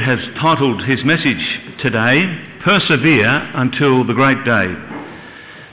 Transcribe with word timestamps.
has 0.00 0.18
titled 0.40 0.84
his 0.84 1.04
message 1.04 1.60
today, 1.80 2.24
Persevere 2.64 3.52
Until 3.54 4.06
the 4.06 4.14
Great 4.14 4.44
Day. 4.44 4.74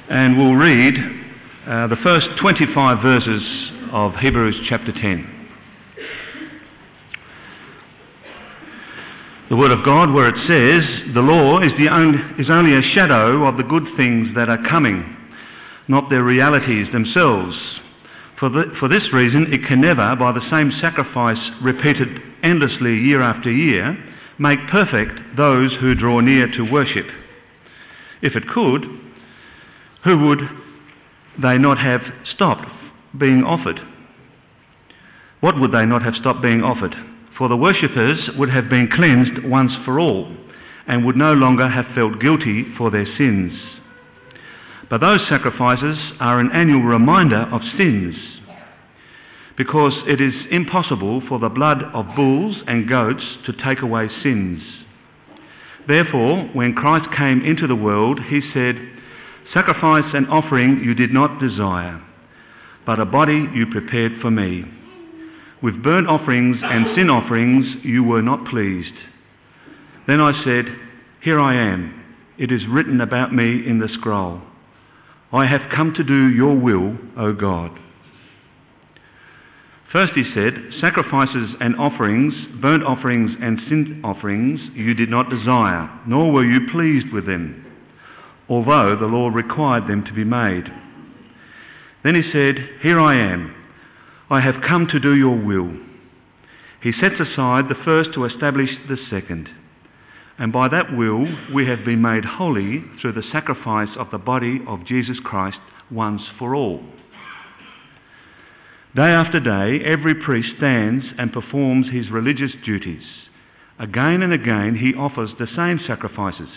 And 0.09 0.37
we'll 0.37 0.55
read 0.55 0.95
uh, 1.67 1.87
the 1.87 1.95
first 2.03 2.27
25 2.39 3.01
verses 3.01 3.43
of 3.91 4.15
Hebrews 4.15 4.55
chapter 4.67 4.91
10. 4.91 5.49
The 9.49 9.55
Word 9.55 9.71
of 9.71 9.83
God, 9.85 10.13
where 10.13 10.29
it 10.29 10.35
says, 10.47 11.13
The 11.13 11.21
law 11.21 11.59
is, 11.59 11.71
the 11.77 11.87
only, 11.87 12.19
is 12.37 12.49
only 12.49 12.75
a 12.75 12.93
shadow 12.93 13.45
of 13.45 13.57
the 13.57 13.63
good 13.63 13.87
things 13.97 14.29
that 14.35 14.49
are 14.49 14.63
coming, 14.69 15.15
not 15.87 16.09
their 16.09 16.23
realities 16.23 16.91
themselves. 16.91 17.55
For, 18.39 18.49
the, 18.49 18.73
for 18.79 18.89
this 18.89 19.13
reason, 19.13 19.53
it 19.53 19.65
can 19.67 19.81
never, 19.81 20.15
by 20.15 20.31
the 20.31 20.47
same 20.49 20.71
sacrifice 20.81 21.37
repeated 21.61 22.21
endlessly 22.43 22.97
year 22.97 23.21
after 23.21 23.51
year, 23.51 23.97
make 24.39 24.59
perfect 24.69 25.37
those 25.37 25.73
who 25.79 25.95
draw 25.95 26.19
near 26.19 26.47
to 26.51 26.71
worship. 26.71 27.07
If 28.21 28.35
it 28.35 28.47
could, 28.47 28.85
who 30.03 30.17
would 30.27 30.39
they 31.41 31.57
not 31.57 31.77
have 31.77 32.01
stopped 32.33 32.67
being 33.17 33.43
offered? 33.43 33.79
What 35.39 35.59
would 35.59 35.71
they 35.71 35.85
not 35.85 36.03
have 36.03 36.15
stopped 36.15 36.41
being 36.41 36.63
offered? 36.63 36.95
For 37.37 37.49
the 37.49 37.57
worshippers 37.57 38.29
would 38.37 38.49
have 38.49 38.69
been 38.69 38.89
cleansed 38.93 39.43
once 39.45 39.73
for 39.83 39.99
all 39.99 40.35
and 40.87 41.05
would 41.05 41.15
no 41.15 41.33
longer 41.33 41.69
have 41.69 41.85
felt 41.95 42.19
guilty 42.19 42.65
for 42.77 42.91
their 42.91 43.05
sins. 43.17 43.53
But 44.89 45.01
those 45.01 45.27
sacrifices 45.27 45.97
are 46.19 46.39
an 46.39 46.51
annual 46.53 46.83
reminder 46.83 47.47
of 47.51 47.61
sins 47.77 48.15
because 49.57 49.93
it 50.07 50.19
is 50.19 50.33
impossible 50.51 51.21
for 51.27 51.39
the 51.39 51.49
blood 51.49 51.83
of 51.93 52.15
bulls 52.15 52.57
and 52.67 52.89
goats 52.89 53.23
to 53.45 53.53
take 53.53 53.81
away 53.81 54.09
sins. 54.23 54.61
Therefore, 55.87 56.49
when 56.53 56.73
Christ 56.73 57.05
came 57.15 57.43
into 57.43 57.67
the 57.67 57.75
world, 57.75 58.19
he 58.29 58.41
said, 58.53 58.75
Sacrifice 59.53 60.09
and 60.13 60.27
offering 60.29 60.81
you 60.83 60.95
did 60.95 61.11
not 61.11 61.39
desire, 61.39 62.01
but 62.85 62.99
a 62.99 63.05
body 63.05 63.47
you 63.53 63.67
prepared 63.67 64.13
for 64.21 64.31
me. 64.31 64.63
With 65.61 65.83
burnt 65.83 66.07
offerings 66.07 66.57
and 66.63 66.95
sin 66.95 67.09
offerings 67.09 67.65
you 67.83 68.03
were 68.03 68.21
not 68.21 68.45
pleased. 68.47 68.93
Then 70.07 70.19
I 70.19 70.43
said, 70.43 70.65
Here 71.21 71.39
I 71.39 71.55
am. 71.55 72.01
It 72.37 72.51
is 72.51 72.65
written 72.67 72.99
about 72.99 73.33
me 73.33 73.67
in 73.67 73.79
the 73.79 73.89
scroll. 73.93 74.41
I 75.31 75.45
have 75.45 75.71
come 75.73 75.93
to 75.95 76.03
do 76.03 76.29
your 76.29 76.55
will, 76.55 76.97
O 77.17 77.33
God. 77.33 77.79
First 79.93 80.13
he 80.13 80.23
said, 80.33 80.55
Sacrifices 80.81 81.51
and 81.59 81.75
offerings, 81.75 82.33
burnt 82.59 82.83
offerings 82.83 83.29
and 83.39 83.59
sin 83.69 84.01
offerings 84.03 84.59
you 84.73 84.95
did 84.95 85.09
not 85.09 85.29
desire, 85.29 85.87
nor 86.07 86.31
were 86.31 86.43
you 86.43 86.67
pleased 86.71 87.13
with 87.13 87.27
them, 87.27 87.63
although 88.49 88.95
the 88.95 89.05
law 89.05 89.29
required 89.29 89.87
them 89.87 90.03
to 90.03 90.11
be 90.11 90.23
made. 90.23 90.63
Then 92.03 92.15
he 92.15 92.23
said, 92.31 92.55
Here 92.81 92.99
I 92.99 93.15
am. 93.15 93.55
I 94.31 94.41
have 94.41 94.63
come 94.67 94.87
to 94.87 94.99
do 94.99 95.13
your 95.15 95.37
will. 95.37 95.71
He 96.81 96.91
sets 96.91 97.19
aside 97.19 97.69
the 97.69 97.81
first 97.85 98.15
to 98.15 98.25
establish 98.25 98.71
the 98.89 98.97
second. 99.11 99.47
And 100.39 100.51
by 100.51 100.69
that 100.69 100.97
will 100.97 101.27
we 101.53 101.67
have 101.67 101.85
been 101.85 102.01
made 102.01 102.25
holy 102.25 102.83
through 102.99 103.13
the 103.13 103.29
sacrifice 103.31 103.95
of 103.95 104.09
the 104.09 104.17
body 104.17 104.59
of 104.67 104.85
Jesus 104.85 105.19
Christ 105.23 105.59
once 105.91 106.23
for 106.39 106.55
all. 106.55 106.83
Day 108.95 109.09
after 109.09 109.39
day, 109.39 109.83
every 109.83 110.13
priest 110.13 110.49
stands 110.57 111.05
and 111.17 111.33
performs 111.33 111.89
his 111.89 112.11
religious 112.11 112.51
duties. 112.63 113.03
Again 113.79 114.21
and 114.21 114.31
again, 114.31 114.75
he 114.75 114.93
offers 114.93 115.31
the 115.39 115.47
same 115.55 115.79
sacrifices, 115.87 116.49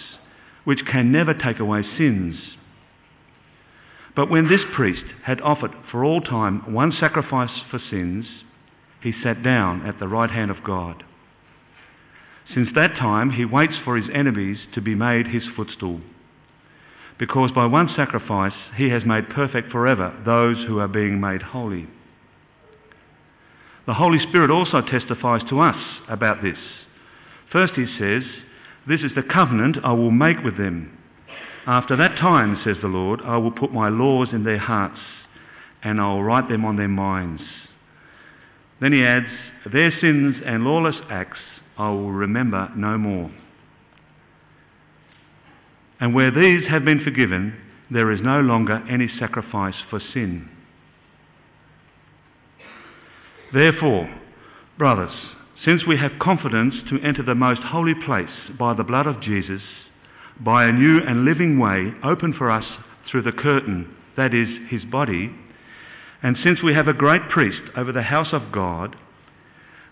which 0.64 0.84
can 0.84 1.10
never 1.10 1.32
take 1.32 1.58
away 1.60 1.82
sins. 1.96 2.36
But 4.14 4.28
when 4.28 4.48
this 4.48 4.60
priest 4.74 5.04
had 5.24 5.40
offered 5.40 5.72
for 5.90 6.04
all 6.04 6.20
time 6.20 6.74
one 6.74 6.92
sacrifice 6.92 7.50
for 7.70 7.78
sins, 7.90 8.26
he 9.00 9.14
sat 9.22 9.42
down 9.42 9.86
at 9.86 9.98
the 9.98 10.08
right 10.08 10.30
hand 10.30 10.50
of 10.50 10.62
God. 10.62 11.04
Since 12.54 12.68
that 12.74 12.96
time, 12.96 13.30
he 13.30 13.46
waits 13.46 13.78
for 13.82 13.96
his 13.96 14.10
enemies 14.12 14.58
to 14.74 14.82
be 14.82 14.94
made 14.94 15.28
his 15.28 15.44
footstool. 15.56 16.02
Because 17.18 17.50
by 17.50 17.64
one 17.64 17.88
sacrifice, 17.96 18.52
he 18.76 18.90
has 18.90 19.06
made 19.06 19.30
perfect 19.30 19.72
forever 19.72 20.14
those 20.24 20.66
who 20.66 20.78
are 20.78 20.88
being 20.88 21.18
made 21.18 21.40
holy. 21.40 21.88
The 23.86 23.94
Holy 23.94 24.18
Spirit 24.18 24.50
also 24.50 24.80
testifies 24.80 25.42
to 25.48 25.60
us 25.60 25.76
about 26.08 26.42
this. 26.42 26.58
First, 27.52 27.74
he 27.74 27.86
says, 27.98 28.24
This 28.88 29.00
is 29.02 29.12
the 29.14 29.22
covenant 29.22 29.78
I 29.84 29.92
will 29.92 30.10
make 30.10 30.42
with 30.42 30.58
them. 30.58 30.98
After 31.66 31.96
that 31.96 32.18
time, 32.18 32.60
says 32.64 32.76
the 32.80 32.88
Lord, 32.88 33.20
I 33.24 33.36
will 33.36 33.52
put 33.52 33.72
my 33.72 33.88
laws 33.88 34.28
in 34.32 34.44
their 34.44 34.58
hearts 34.58 34.98
and 35.82 36.00
I 36.00 36.08
will 36.08 36.24
write 36.24 36.48
them 36.48 36.64
on 36.64 36.76
their 36.76 36.88
minds. 36.88 37.42
Then 38.80 38.92
he 38.92 39.04
adds, 39.04 39.26
Their 39.72 39.92
sins 40.00 40.36
and 40.44 40.64
lawless 40.64 40.96
acts 41.08 41.38
I 41.78 41.90
will 41.90 42.12
remember 42.12 42.70
no 42.76 42.98
more. 42.98 43.30
And 46.00 46.14
where 46.14 46.30
these 46.30 46.68
have 46.68 46.84
been 46.84 47.02
forgiven, 47.02 47.56
there 47.90 48.10
is 48.10 48.20
no 48.20 48.40
longer 48.40 48.84
any 48.88 49.08
sacrifice 49.18 49.76
for 49.88 50.00
sin. 50.12 50.48
Therefore, 53.52 54.12
brothers, 54.76 55.14
since 55.64 55.86
we 55.86 55.96
have 55.96 56.18
confidence 56.20 56.74
to 56.90 57.00
enter 57.00 57.22
the 57.22 57.34
most 57.34 57.62
holy 57.62 57.94
place 57.94 58.30
by 58.58 58.74
the 58.74 58.84
blood 58.84 59.06
of 59.06 59.20
Jesus, 59.20 59.62
by 60.40 60.64
a 60.64 60.72
new 60.72 60.98
and 60.98 61.24
living 61.24 61.58
way 61.58 61.92
open 62.02 62.32
for 62.32 62.50
us 62.50 62.64
through 63.10 63.22
the 63.22 63.32
curtain, 63.32 63.94
that 64.16 64.34
is, 64.34 64.48
his 64.68 64.84
body, 64.84 65.30
and 66.22 66.36
since 66.42 66.62
we 66.62 66.74
have 66.74 66.88
a 66.88 66.92
great 66.92 67.28
priest 67.28 67.62
over 67.76 67.92
the 67.92 68.02
house 68.02 68.32
of 68.32 68.52
God, 68.52 68.96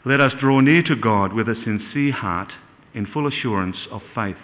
let 0.04 0.20
us 0.20 0.32
draw 0.38 0.60
near 0.60 0.82
to 0.82 0.96
God 0.96 1.32
with 1.32 1.48
a 1.48 1.54
sincere 1.54 2.12
heart 2.12 2.52
in 2.92 3.06
full 3.06 3.26
assurance 3.26 3.76
of 3.90 4.02
faith, 4.14 4.36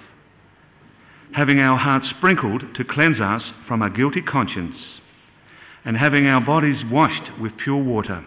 having 1.33 1.59
our 1.59 1.79
hearts 1.79 2.09
sprinkled 2.11 2.63
to 2.77 2.85
cleanse 2.85 3.21
us 3.21 3.43
from 3.67 3.83
a 3.83 3.91
guilty 3.91 4.23
conscience, 4.23 4.77
and 5.85 5.97
having 5.97 6.27
our 6.27 6.41
bodies 6.41 6.83
washed 6.91 7.39
with 7.41 7.57
pure 7.57 7.83
water 7.83 8.25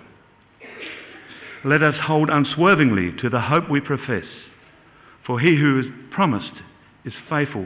let 1.66 1.82
us 1.82 1.96
hold 2.02 2.30
unswervingly 2.30 3.14
to 3.22 3.30
the 3.30 3.42
hope 3.42 3.70
we 3.70 3.80
profess, 3.80 4.26
for 5.26 5.40
he 5.40 5.56
who 5.56 5.78
has 5.78 5.86
promised 6.12 6.54
is 7.06 7.14
faithful. 7.30 7.66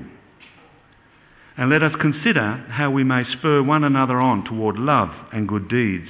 And 1.57 1.71
let 1.71 1.81
us 1.81 1.93
consider 1.99 2.65
how 2.69 2.91
we 2.91 3.03
may 3.03 3.23
spur 3.23 3.63
one 3.63 3.83
another 3.83 4.21
on 4.21 4.43
toward 4.45 4.77
love 4.77 5.09
and 5.33 5.47
good 5.47 5.67
deeds. 5.67 6.09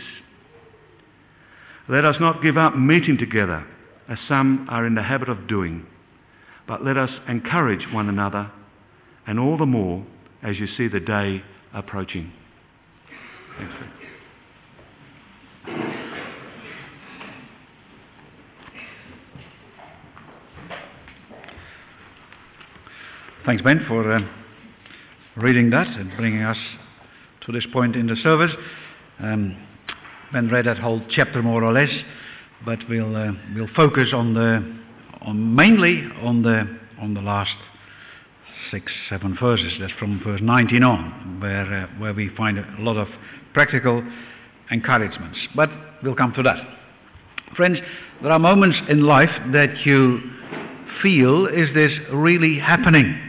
Let 1.87 2.03
us 2.03 2.17
not 2.19 2.43
give 2.43 2.57
up 2.57 2.75
meeting 2.75 3.17
together, 3.17 3.65
as 4.09 4.17
some 4.27 4.67
are 4.69 4.85
in 4.85 4.95
the 4.95 5.03
habit 5.03 5.29
of 5.29 5.47
doing, 5.47 5.85
but 6.67 6.83
let 6.83 6.97
us 6.97 7.11
encourage 7.29 7.87
one 7.93 8.09
another, 8.09 8.51
and 9.25 9.39
all 9.39 9.57
the 9.57 9.65
more 9.65 10.05
as 10.43 10.57
you 10.59 10.67
see 10.67 10.89
the 10.89 10.99
day 10.99 11.41
approaching. 11.73 12.33
Thanks. 13.57 14.06
Thanks, 23.47 23.63
Ben, 23.63 23.85
for 23.87 24.11
uh, 24.11 24.19
reading 25.37 25.69
that 25.69 25.87
and 25.87 26.11
bringing 26.17 26.41
us 26.41 26.57
to 27.45 27.53
this 27.53 27.65
point 27.71 27.95
in 27.95 28.05
the 28.05 28.17
service. 28.17 28.51
Um, 29.21 29.55
ben 30.33 30.49
read 30.49 30.65
that 30.65 30.77
whole 30.77 31.01
chapter 31.09 31.41
more 31.41 31.63
or 31.63 31.71
less, 31.71 31.87
but 32.65 32.79
we'll 32.89 33.15
uh, 33.15 33.31
we'll 33.55 33.69
focus 33.73 34.09
on 34.13 34.33
the 34.33 34.79
on 35.21 35.55
mainly 35.55 36.09
on 36.21 36.43
the 36.43 36.77
on 36.99 37.13
the 37.13 37.21
last 37.21 37.55
six 38.69 38.91
seven 39.07 39.37
verses. 39.39 39.71
That's 39.79 39.93
from 39.93 40.21
verse 40.25 40.41
19 40.43 40.83
on, 40.83 41.39
where 41.39 41.73
uh, 41.73 41.87
where 41.99 42.13
we 42.13 42.29
find 42.35 42.59
a 42.59 42.65
lot 42.79 42.97
of 42.97 43.07
practical 43.53 44.03
encouragements. 44.71 45.39
But 45.55 45.69
we'll 46.03 46.15
come 46.15 46.33
to 46.33 46.43
that. 46.43 46.57
Friends, 47.55 47.79
there 48.21 48.31
are 48.33 48.39
moments 48.39 48.77
in 48.89 49.03
life 49.03 49.31
that 49.53 49.85
you 49.85 50.19
feel, 51.01 51.45
is 51.45 51.73
this 51.73 51.93
really 52.11 52.59
happening? 52.59 53.23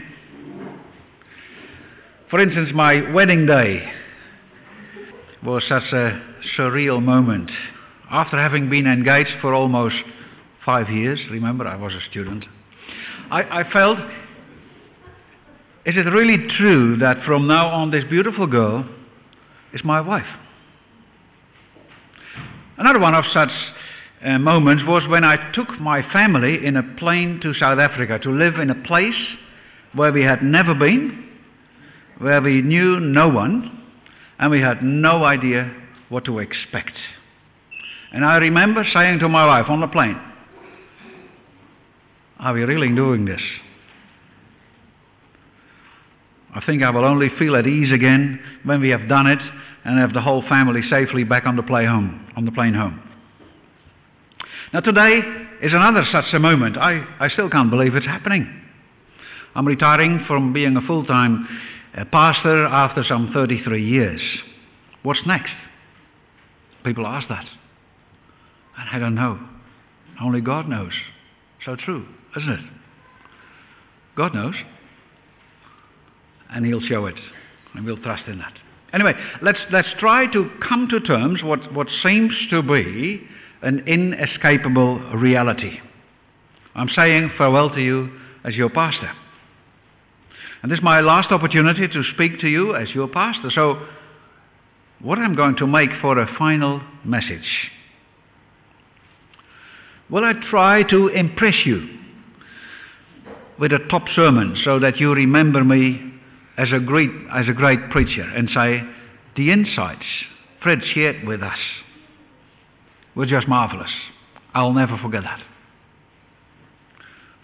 For 2.29 2.39
instance, 2.39 2.69
my 2.75 3.11
wedding 3.11 3.47
day 3.47 3.91
was 5.43 5.63
such 5.67 5.91
a 5.91 6.21
surreal 6.55 7.01
moment. 7.01 7.49
After 8.11 8.37
having 8.37 8.69
been 8.69 8.85
engaged 8.85 9.31
for 9.41 9.55
almost 9.55 9.95
five 10.63 10.89
years, 10.89 11.19
remember 11.31 11.67
I 11.67 11.75
was 11.75 11.93
a 11.93 12.01
student, 12.11 12.45
I, 13.31 13.61
I 13.61 13.71
felt, 13.71 13.97
is 15.85 15.95
it 15.97 16.07
really 16.07 16.47
true 16.57 16.97
that 16.97 17.23
from 17.25 17.47
now 17.47 17.69
on 17.69 17.89
this 17.89 18.03
beautiful 18.03 18.45
girl 18.45 18.87
is 19.73 19.83
my 19.83 19.99
wife? 19.99 20.27
Another 22.77 22.99
one 22.99 23.15
of 23.15 23.25
such 23.33 23.49
uh, 24.23 24.37
moments 24.37 24.83
was 24.85 25.01
when 25.07 25.23
I 25.23 25.51
took 25.53 25.79
my 25.79 26.03
family 26.13 26.63
in 26.63 26.77
a 26.77 26.83
plane 26.97 27.39
to 27.41 27.55
South 27.55 27.79
Africa 27.79 28.19
to 28.19 28.29
live 28.29 28.55
in 28.55 28.69
a 28.69 28.83
place 28.83 29.15
where 29.93 30.11
we 30.11 30.23
had 30.23 30.43
never 30.43 30.75
been, 30.75 31.28
where 32.19 32.41
we 32.41 32.61
knew 32.61 32.99
no 32.99 33.29
one, 33.29 33.85
and 34.37 34.51
we 34.51 34.61
had 34.61 34.83
no 34.83 35.23
idea 35.23 35.73
what 36.09 36.25
to 36.25 36.39
expect. 36.39 36.93
And 38.11 38.25
I 38.25 38.37
remember 38.37 38.83
saying 38.93 39.19
to 39.19 39.29
my 39.29 39.45
wife 39.45 39.69
on 39.69 39.81
the 39.81 39.87
plane, 39.87 40.19
Are 42.39 42.53
we 42.53 42.63
really 42.63 42.93
doing 42.95 43.25
this? 43.25 43.41
I 46.53 46.65
think 46.65 46.81
I 46.81 46.89
will 46.89 47.05
only 47.05 47.29
feel 47.37 47.55
at 47.55 47.67
ease 47.67 47.93
again 47.93 48.39
when 48.63 48.81
we 48.81 48.89
have 48.89 49.07
done 49.07 49.27
it 49.27 49.39
and 49.85 49.99
have 49.99 50.13
the 50.13 50.21
whole 50.21 50.41
family 50.49 50.81
safely 50.89 51.23
back 51.23 51.45
on 51.45 51.55
the 51.55 51.63
plane 51.63 51.87
home. 51.87 52.27
On 52.35 52.45
the 52.45 52.51
plane 52.51 52.73
home. 52.73 53.01
Now 54.73 54.81
today 54.81 55.21
is 55.61 55.73
another 55.73 56.03
such 56.11 56.33
a 56.33 56.39
moment. 56.39 56.77
I, 56.77 57.05
I 57.19 57.29
still 57.29 57.49
can't 57.49 57.69
believe 57.69 57.95
it's 57.95 58.05
happening. 58.05 58.47
I'm 59.55 59.67
retiring 59.67 60.23
from 60.27 60.53
being 60.53 60.75
a 60.77 60.81
full-time 60.81 61.47
uh, 61.97 62.05
pastor 62.11 62.65
after 62.65 63.03
some 63.03 63.31
33 63.33 63.83
years. 63.83 64.21
What's 65.03 65.21
next? 65.25 65.51
People 66.83 67.05
ask 67.07 67.27
that. 67.29 67.45
And 68.77 68.89
I 68.91 68.99
don't 68.99 69.15
know. 69.15 69.39
Only 70.21 70.41
God 70.41 70.67
knows. 70.67 70.93
So 71.65 71.75
true, 71.75 72.05
isn't 72.37 72.49
it? 72.49 72.59
God 74.15 74.33
knows. 74.33 74.55
And 76.49 76.65
He'll 76.65 76.81
show 76.81 77.05
it. 77.05 77.15
And 77.75 77.85
we'll 77.85 77.97
trust 77.97 78.23
in 78.27 78.39
that. 78.39 78.53
Anyway, 78.93 79.13
let's, 79.41 79.59
let's 79.71 79.89
try 79.99 80.25
to 80.33 80.49
come 80.67 80.87
to 80.89 80.99
terms 80.99 81.43
what, 81.43 81.73
what 81.73 81.87
seems 82.01 82.33
to 82.49 82.63
be 82.63 83.21
an 83.61 83.79
inescapable 83.87 84.99
reality. 85.15 85.79
I'm 86.75 86.89
saying 86.89 87.31
farewell 87.37 87.69
to 87.71 87.81
you 87.81 88.09
as 88.43 88.55
your 88.55 88.69
pastor. 88.69 89.11
And 90.61 90.71
this 90.71 90.79
is 90.79 90.83
my 90.83 90.99
last 91.01 91.31
opportunity 91.31 91.87
to 91.87 92.03
speak 92.13 92.39
to 92.41 92.47
you 92.47 92.75
as 92.75 92.89
your 92.93 93.07
pastor. 93.07 93.49
So, 93.53 93.85
what 95.01 95.17
I'm 95.17 95.35
going 95.35 95.55
to 95.57 95.67
make 95.67 95.89
for 96.01 96.19
a 96.19 96.27
final 96.37 96.81
message. 97.05 97.69
Will 100.09 100.25
I 100.25 100.33
try 100.49 100.83
to 100.83 101.07
impress 101.07 101.65
you 101.65 101.87
with 103.59 103.71
a 103.71 103.79
top 103.89 104.03
sermon 104.15 104.59
so 104.63 104.79
that 104.79 104.97
you 104.97 105.13
remember 105.13 105.63
me 105.63 106.13
as 106.57 106.69
a 106.73 106.79
great, 106.79 107.09
as 107.31 107.47
a 107.47 107.53
great 107.53 107.89
preacher 107.91 108.23
and 108.23 108.49
say, 108.53 108.81
the 109.35 109.51
insights 109.51 110.05
Fred 110.61 110.79
shared 110.93 111.25
with 111.25 111.41
us 111.41 111.57
were 113.15 113.25
just 113.25 113.47
marvelous. 113.47 113.91
I'll 114.53 114.73
never 114.73 114.97
forget 114.97 115.23
that. 115.23 115.41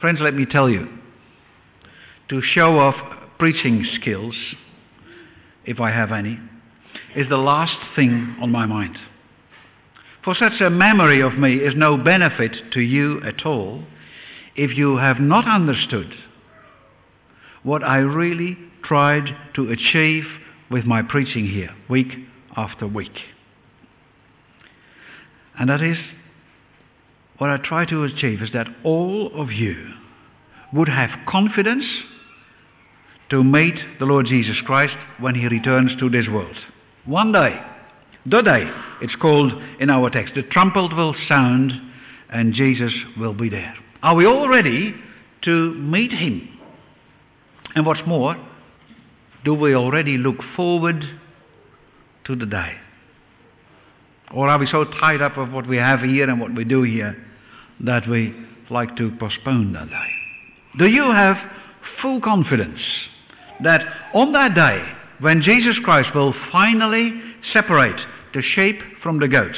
Friends, 0.02 0.20
let 0.22 0.34
me 0.34 0.46
tell 0.46 0.70
you, 0.70 0.88
to 2.30 2.42
show 2.42 2.80
off 2.80 2.95
preaching 3.38 3.86
skills, 3.95 4.36
if 5.66 5.80
I 5.80 5.92
have 5.92 6.12
any, 6.12 6.39
is 7.16 7.30
the 7.30 7.38
last 7.38 7.77
thing 7.95 8.36
on 8.42 8.51
my 8.51 8.66
mind. 8.66 8.98
For 10.24 10.33
such 10.36 10.60
a 10.60 10.69
memory 10.69 11.22
of 11.22 11.38
me 11.38 11.57
is 11.57 11.74
no 11.75 11.98
benefit 11.98 12.72
to 12.74 12.81
you 12.81 13.22
at 13.24 13.45
all 13.45 13.83
if 14.56 14.75
you 14.75 14.98
have 14.98 15.19
not 15.19 15.48
understood 15.48 16.13
what 17.63 17.83
I 17.83 17.98
really 17.98 18.57
tried 18.83 19.36
to 19.56 19.69
achieve 19.71 20.25
with 20.71 20.86
my 20.86 21.01
preaching 21.01 21.48
here, 21.48 21.75
week 21.89 22.07
after 22.56 22.88
week. 22.88 23.18
And 25.60 25.69
that 25.69 25.81
is, 25.81 25.98
what 27.38 27.50
I 27.50 27.57
try 27.57 27.86
to 27.86 28.04
achieve 28.04 28.42
is 28.42 28.50
that 28.54 28.68
all 28.83 29.31
of 29.39 29.51
you 29.51 29.92
would 30.74 30.89
have 30.89 31.10
confidence 31.28 31.86
to 33.30 33.44
meet 33.44 33.75
the 34.00 34.06
Lord 34.06 34.27
Jesus 34.27 34.57
Christ 34.66 34.94
when 35.19 35.36
he 35.36 35.48
returns 35.48 35.92
to 36.00 36.10
this 36.10 36.27
world. 36.27 36.56
One 37.06 37.31
day, 37.31 37.60
the 38.25 38.42
day, 38.42 38.69
it's 39.01 39.16
called 39.16 39.51
in 39.80 39.89
our 39.89 40.10
text, 40.10 40.33
the 40.36 40.44
trumpet 40.44 40.95
will 40.95 41.16
sound 41.27 41.72
and 42.30 42.54
Jesus 42.54 42.94
will 43.18 43.33
be 43.33 43.50
there. 43.50 43.75
Are 44.04 44.16
we 44.16 44.25
all 44.25 44.50
ready 44.50 44.95
to 45.44 45.74
meet 45.75 46.12
him? 46.12 46.50
And 47.75 47.86
what's 47.86 48.01
more, 48.07 48.36
do 49.44 49.54
we 49.54 49.75
already 49.75 50.18
look 50.18 50.38
forward 50.56 51.04
to 52.25 52.36
the 52.36 52.45
day? 52.45 52.74
Or 54.33 54.50
are 54.50 54.57
we 54.57 54.68
so 54.68 54.86
tied 54.86 55.21
up 55.21 55.38
with 55.38 55.51
what 55.51 55.68
we 55.68 55.78
have 55.78 56.00
here 56.01 56.30
and 56.30 56.39
what 56.39 56.54
we 56.56 56.63
do 56.63 56.83
here 56.83 57.16
that 57.81 58.07
we 58.10 58.33
like 58.69 58.95
to 58.98 59.12
postpone 59.19 59.74
that 59.74 59.89
day? 59.89 60.10
Do 60.80 60.88
you 60.88 61.12
have 61.12 61.38
full 62.01 62.19
confidence 62.21 62.80
that 63.63 63.81
on 64.13 64.31
that 64.34 64.56
day, 64.56 64.84
when 65.19 65.42
Jesus 65.42 65.78
Christ 65.84 66.10
will 66.13 66.34
finally 66.52 67.22
separate 67.54 68.00
the 68.34 68.42
sheep 68.42 68.80
from 69.02 69.19
the 69.19 69.28
goats, 69.28 69.57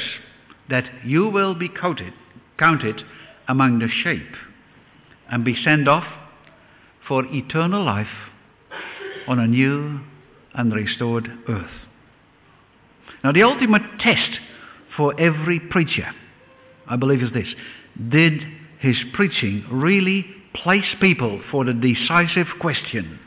that 0.68 0.84
you 1.04 1.28
will 1.28 1.54
be 1.54 1.68
counted, 1.68 2.12
counted 2.58 3.02
among 3.48 3.78
the 3.78 3.88
sheep 3.88 4.26
and 5.30 5.44
be 5.44 5.56
sent 5.64 5.88
off 5.88 6.04
for 7.06 7.24
eternal 7.26 7.84
life 7.84 8.06
on 9.26 9.38
a 9.38 9.46
new 9.46 10.00
and 10.54 10.72
restored 10.72 11.28
earth. 11.48 11.70
Now, 13.24 13.32
the 13.32 13.42
ultimate 13.42 13.82
test 14.00 14.38
for 14.96 15.18
every 15.20 15.58
preacher, 15.58 16.10
I 16.86 16.96
believe, 16.96 17.22
is 17.22 17.32
this 17.32 17.48
Did 18.10 18.42
his 18.80 18.96
preaching 19.14 19.64
really 19.70 20.24
place 20.54 20.94
people 21.00 21.42
for 21.50 21.64
the 21.64 21.72
decisive 21.72 22.46
question 22.60 23.18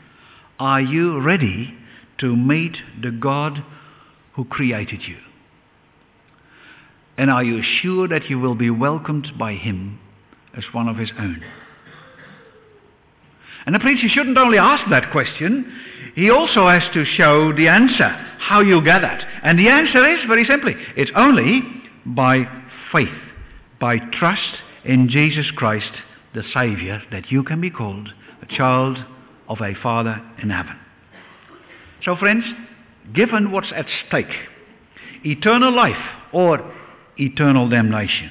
Are 0.62 0.80
you 0.80 1.20
ready 1.20 1.74
to 2.18 2.36
meet 2.36 2.76
the 3.02 3.10
God 3.10 3.64
who 4.34 4.44
created 4.44 5.00
you? 5.08 5.16
And 7.18 7.32
are 7.32 7.42
you 7.42 7.64
sure 7.64 8.06
that 8.06 8.30
you 8.30 8.38
will 8.38 8.54
be 8.54 8.70
welcomed 8.70 9.32
by 9.36 9.54
him 9.54 9.98
as 10.56 10.62
one 10.70 10.86
of 10.86 10.98
his 10.98 11.10
own? 11.18 11.42
And 13.66 13.74
the 13.74 13.80
preacher 13.80 14.06
shouldn't 14.08 14.38
only 14.38 14.56
ask 14.56 14.88
that 14.88 15.10
question, 15.10 15.66
he 16.14 16.30
also 16.30 16.68
has 16.68 16.84
to 16.94 17.04
show 17.06 17.52
the 17.52 17.66
answer, 17.66 18.10
how 18.38 18.60
you 18.60 18.84
get 18.84 19.00
that. 19.00 19.26
And 19.42 19.58
the 19.58 19.68
answer 19.68 20.08
is 20.14 20.20
very 20.28 20.44
simply 20.44 20.76
it's 20.96 21.10
only 21.16 21.62
by 22.06 22.44
faith, 22.92 23.08
by 23.80 23.98
trust 23.98 24.58
in 24.84 25.08
Jesus 25.08 25.50
Christ, 25.56 25.90
the 26.36 26.44
Saviour, 26.54 27.02
that 27.10 27.32
you 27.32 27.42
can 27.42 27.60
be 27.60 27.70
called 27.70 28.10
a 28.40 28.46
child 28.46 29.04
of 29.48 29.60
a 29.60 29.74
Father 29.82 30.20
in 30.42 30.50
heaven. 30.50 30.78
So, 32.04 32.16
friends, 32.16 32.44
given 33.14 33.52
what's 33.52 33.72
at 33.74 33.86
stake, 34.08 34.34
eternal 35.24 35.74
life 35.74 35.96
or 36.32 36.72
eternal 37.16 37.68
damnation, 37.68 38.30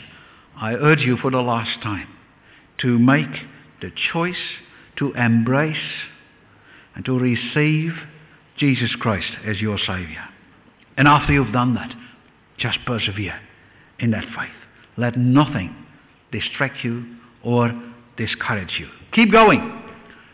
I 0.55 0.73
urge 0.73 0.99
you 0.99 1.17
for 1.17 1.31
the 1.31 1.41
last 1.41 1.81
time 1.81 2.07
to 2.79 2.99
make 2.99 3.29
the 3.81 3.91
choice 4.11 4.35
to 4.97 5.13
embrace 5.13 5.77
and 6.95 7.05
to 7.05 7.17
receive 7.17 7.93
Jesus 8.57 8.93
Christ 8.99 9.31
as 9.45 9.59
your 9.59 9.77
Saviour. 9.77 10.23
And 10.97 11.07
after 11.07 11.33
you've 11.33 11.53
done 11.53 11.73
that, 11.75 11.93
just 12.57 12.79
persevere 12.85 13.39
in 13.99 14.11
that 14.11 14.25
faith. 14.25 14.51
Let 14.97 15.17
nothing 15.17 15.75
distract 16.31 16.83
you 16.83 17.05
or 17.43 17.71
discourage 18.17 18.77
you. 18.79 18.87
Keep 19.13 19.31
going 19.31 19.81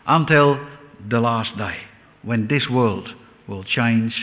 until 0.08 0.58
the 1.08 1.20
last 1.20 1.56
day 1.56 1.76
when 2.22 2.48
this 2.48 2.66
world 2.70 3.08
will 3.46 3.62
change 3.62 4.14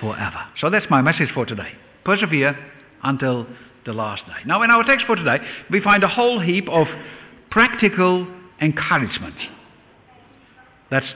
forever. 0.00 0.44
So 0.60 0.70
that's 0.70 0.86
my 0.90 1.00
message 1.00 1.28
for 1.32 1.46
today. 1.46 1.72
Persevere 2.04 2.56
until 3.04 3.46
the 3.86 3.92
last 3.92 4.26
day. 4.26 4.42
Now, 4.46 4.62
in 4.62 4.70
our 4.70 4.82
text 4.84 5.06
for 5.06 5.16
today, 5.16 5.38
we 5.70 5.80
find 5.80 6.02
a 6.02 6.08
whole 6.08 6.40
heap 6.40 6.68
of 6.68 6.86
practical 7.50 8.26
encouragement. 8.60 9.36
That's, 10.90 11.06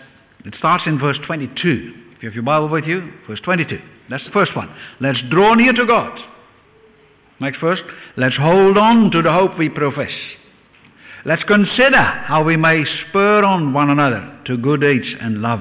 it 0.45 0.55
starts 0.59 0.85
in 0.87 0.99
verse 0.99 1.19
22. 1.27 1.93
If 2.17 2.23
you 2.23 2.29
have 2.29 2.35
your 2.35 2.45
Bible 2.45 2.69
with 2.69 2.85
you, 2.85 3.13
verse 3.27 3.41
22. 3.41 3.79
That's 4.09 4.25
the 4.25 4.31
first 4.31 4.57
one. 4.57 4.75
Let's 5.01 5.19
draw 5.31 5.55
near 5.55 5.73
to 5.73 5.87
God. 5.87 6.19
Next 7.41 7.61
verse. 7.61 7.81
Let's 8.17 8.37
hold 8.37 8.79
on 8.79 9.11
to 9.11 9.23
the 9.23 9.33
hope 9.33 9.59
we 9.59 9.69
profess. 9.69 10.13
Let's 11.27 11.43
consider 11.43 12.01
how 12.01 12.45
we 12.45 12.57
may 12.57 12.85
spur 12.85 13.43
on 13.43 13.73
one 13.73 13.91
another 13.91 14.39
to 14.45 14.57
good 14.57 14.81
deeds 14.81 15.09
and 15.21 15.43
love. 15.43 15.59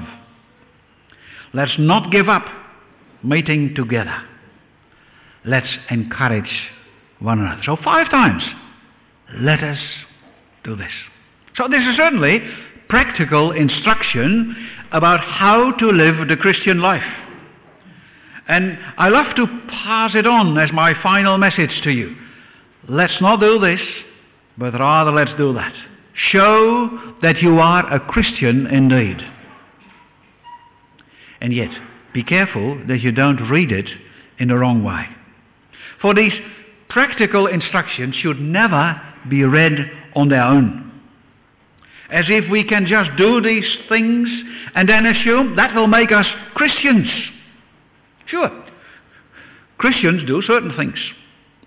Let's 1.52 1.74
not 1.76 2.12
give 2.12 2.28
up 2.28 2.44
meeting 3.24 3.74
together. 3.74 4.16
Let's 5.44 5.66
encourage 5.90 6.50
one 7.18 7.40
another. 7.40 7.62
So, 7.64 7.76
five 7.82 8.08
times, 8.12 8.44
let 9.40 9.64
us 9.64 9.80
do 10.62 10.76
this. 10.76 10.92
So, 11.56 11.66
this 11.66 11.80
is 11.80 11.96
certainly 11.96 12.48
practical 12.88 13.50
instruction 13.50 14.54
about 14.92 15.18
how 15.18 15.72
to 15.78 15.86
live 15.86 16.28
the 16.28 16.36
Christian 16.36 16.80
life. 16.80 17.02
And 18.46 18.78
I 18.98 19.08
love 19.08 19.34
to 19.34 19.46
pass 19.68 20.12
it 20.14 20.28
on 20.28 20.56
as 20.58 20.70
my 20.72 20.94
final 21.02 21.38
message 21.38 21.80
to 21.82 21.90
you. 21.90 22.14
let's 22.88 23.20
not 23.20 23.40
do 23.40 23.58
this, 23.58 23.80
but 24.58 24.72
rather 24.74 25.10
let's 25.10 25.36
do 25.36 25.52
that. 25.54 25.74
Show 26.14 27.14
that 27.22 27.42
you 27.42 27.58
are 27.58 27.92
a 27.92 28.00
Christian 28.00 28.66
indeed. 28.66 29.18
And 31.40 31.52
yet, 31.52 31.70
be 32.14 32.22
careful 32.22 32.80
that 32.88 33.00
you 33.00 33.12
don't 33.12 33.50
read 33.50 33.70
it 33.70 33.88
in 34.38 34.48
the 34.48 34.56
wrong 34.56 34.82
way. 34.82 35.06
For 36.00 36.14
these 36.14 36.32
practical 36.88 37.46
instructions 37.46 38.14
should 38.16 38.40
never 38.40 39.00
be 39.28 39.44
read 39.44 39.90
on 40.14 40.28
their 40.28 40.42
own. 40.42 40.82
As 42.10 42.26
if 42.28 42.50
we 42.50 42.64
can 42.64 42.86
just 42.86 43.10
do 43.18 43.42
these 43.42 43.66
things 43.88 44.28
and 44.74 44.88
then 44.88 45.06
assume 45.06 45.56
that 45.56 45.74
will 45.74 45.88
make 45.88 46.12
us 46.12 46.26
Christians. 46.54 47.08
Sure, 48.26 48.50
Christians 49.78 50.26
do 50.26 50.40
certain 50.42 50.74
things. 50.76 50.98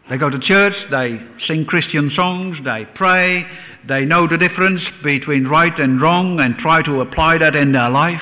They 0.10 0.18
go 0.18 0.30
to 0.30 0.40
church, 0.40 0.74
they 0.90 1.20
sing 1.48 1.66
Christian 1.66 2.12
songs, 2.16 2.58
they 2.64 2.88
pray, 2.96 3.46
they 3.88 4.06
know 4.06 4.28
the 4.28 4.38
difference 4.38 4.82
between 5.04 5.46
right 5.46 5.78
and 5.80 6.02
wrong 6.02 6.40
and 6.40 6.58
try 6.58 6.82
to 6.82 7.02
apply 7.02 7.38
that 7.38 7.56
in 7.56 7.72
their 7.72 7.90
life. 7.90 8.22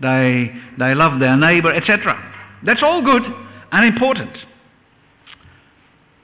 They, 0.00 0.54
they 0.78 0.94
love 0.94 1.20
their 1.20 1.36
neighbor, 1.36 1.72
etc. 1.72 2.20
That's 2.64 2.82
all 2.82 3.02
good 3.02 3.22
and 3.72 3.86
important. 3.86 4.36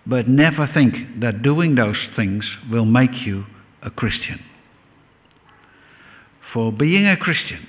But 0.07 0.29
never 0.29 0.69
think 0.73 1.21
that 1.21 1.43
doing 1.43 1.77
those 1.77 1.97
things 2.15 2.45
will 2.71 2.85
make 2.85 3.25
you 3.25 3.47
a 3.83 3.91
Christian. 3.91 4.41
For 6.53 6.73
being 6.73 7.07
a 7.07 7.17
Christian 7.17 7.67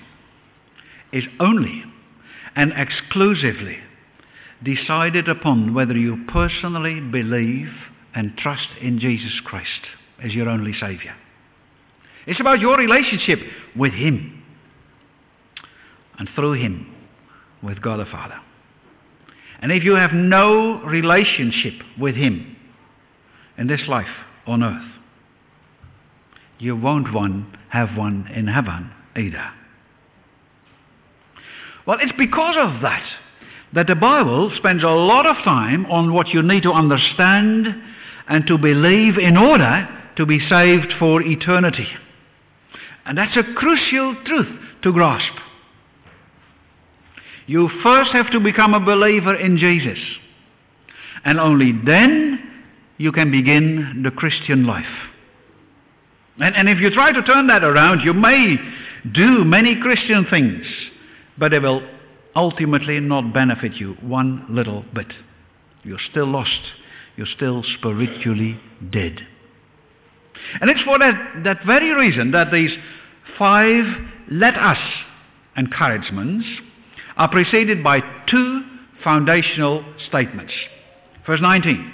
is 1.13 1.23
only 1.39 1.83
and 2.55 2.73
exclusively 2.75 3.77
decided 4.63 5.27
upon 5.27 5.73
whether 5.73 5.93
you 5.97 6.25
personally 6.27 6.99
believe 6.99 7.69
and 8.13 8.37
trust 8.37 8.67
in 8.81 8.99
Jesus 8.99 9.39
Christ 9.43 9.81
as 10.23 10.33
your 10.33 10.49
only 10.49 10.73
Saviour. 10.73 11.15
It's 12.27 12.39
about 12.39 12.59
your 12.59 12.77
relationship 12.77 13.39
with 13.75 13.93
Him 13.93 14.43
and 16.19 16.29
through 16.35 16.53
Him 16.53 16.93
with 17.63 17.81
God 17.81 17.99
the 17.99 18.05
Father. 18.05 18.39
And 19.61 19.71
if 19.71 19.83
you 19.83 19.95
have 19.95 20.13
no 20.13 20.81
relationship 20.83 21.73
with 21.99 22.15
Him 22.15 22.55
in 23.57 23.67
this 23.67 23.81
life 23.87 24.07
on 24.45 24.63
earth, 24.63 24.91
you 26.59 26.75
won't 26.75 27.11
one 27.13 27.57
have 27.69 27.97
one 27.97 28.27
in 28.35 28.47
heaven 28.47 28.91
either. 29.15 29.51
Well, 31.87 31.97
it's 31.99 32.13
because 32.17 32.55
of 32.59 32.81
that 32.81 33.07
that 33.73 33.87
the 33.87 33.95
Bible 33.95 34.51
spends 34.57 34.83
a 34.83 34.87
lot 34.87 35.25
of 35.25 35.37
time 35.43 35.85
on 35.85 36.13
what 36.13 36.29
you 36.29 36.41
need 36.41 36.63
to 36.63 36.71
understand 36.71 37.67
and 38.27 38.45
to 38.47 38.57
believe 38.57 39.17
in 39.17 39.37
order 39.37 39.87
to 40.17 40.25
be 40.25 40.39
saved 40.49 40.93
for 40.99 41.21
eternity. 41.21 41.87
And 43.05 43.17
that's 43.17 43.35
a 43.37 43.53
crucial 43.55 44.15
truth 44.25 44.59
to 44.83 44.91
grasp. 44.91 45.33
You 47.47 47.69
first 47.83 48.11
have 48.11 48.31
to 48.31 48.39
become 48.39 48.73
a 48.73 48.79
believer 48.79 49.35
in 49.35 49.57
Jesus. 49.57 49.97
And 51.23 51.39
only 51.39 51.71
then 51.85 52.39
you 52.97 53.11
can 53.11 53.31
begin 53.31 54.03
the 54.03 54.11
Christian 54.11 54.65
life. 54.65 54.85
And, 56.39 56.55
and 56.55 56.69
if 56.69 56.79
you 56.79 56.89
try 56.91 57.11
to 57.11 57.21
turn 57.23 57.47
that 57.47 57.63
around, 57.63 58.01
you 58.01 58.13
may 58.13 58.57
do 59.11 59.43
many 59.43 59.79
Christian 59.81 60.25
things, 60.29 60.65
but 61.37 61.51
they 61.51 61.59
will 61.59 61.81
ultimately 62.35 62.99
not 62.99 63.33
benefit 63.33 63.73
you 63.75 63.93
one 64.01 64.45
little 64.49 64.85
bit. 64.93 65.07
You're 65.83 65.99
still 66.09 66.27
lost. 66.27 66.61
You're 67.17 67.27
still 67.27 67.63
spiritually 67.77 68.59
dead. 68.89 69.19
And 70.59 70.69
it's 70.69 70.81
for 70.81 70.97
that, 70.99 71.43
that 71.43 71.65
very 71.65 71.93
reason 71.93 72.31
that 72.31 72.51
these 72.51 72.71
five 73.37 73.85
let 74.29 74.55
us 74.55 74.77
encouragements 75.57 76.45
are 77.17 77.29
preceded 77.29 77.83
by 77.83 77.99
two 78.29 78.61
foundational 79.03 79.83
statements. 80.07 80.53
Verse 81.25 81.41
19 81.41 81.93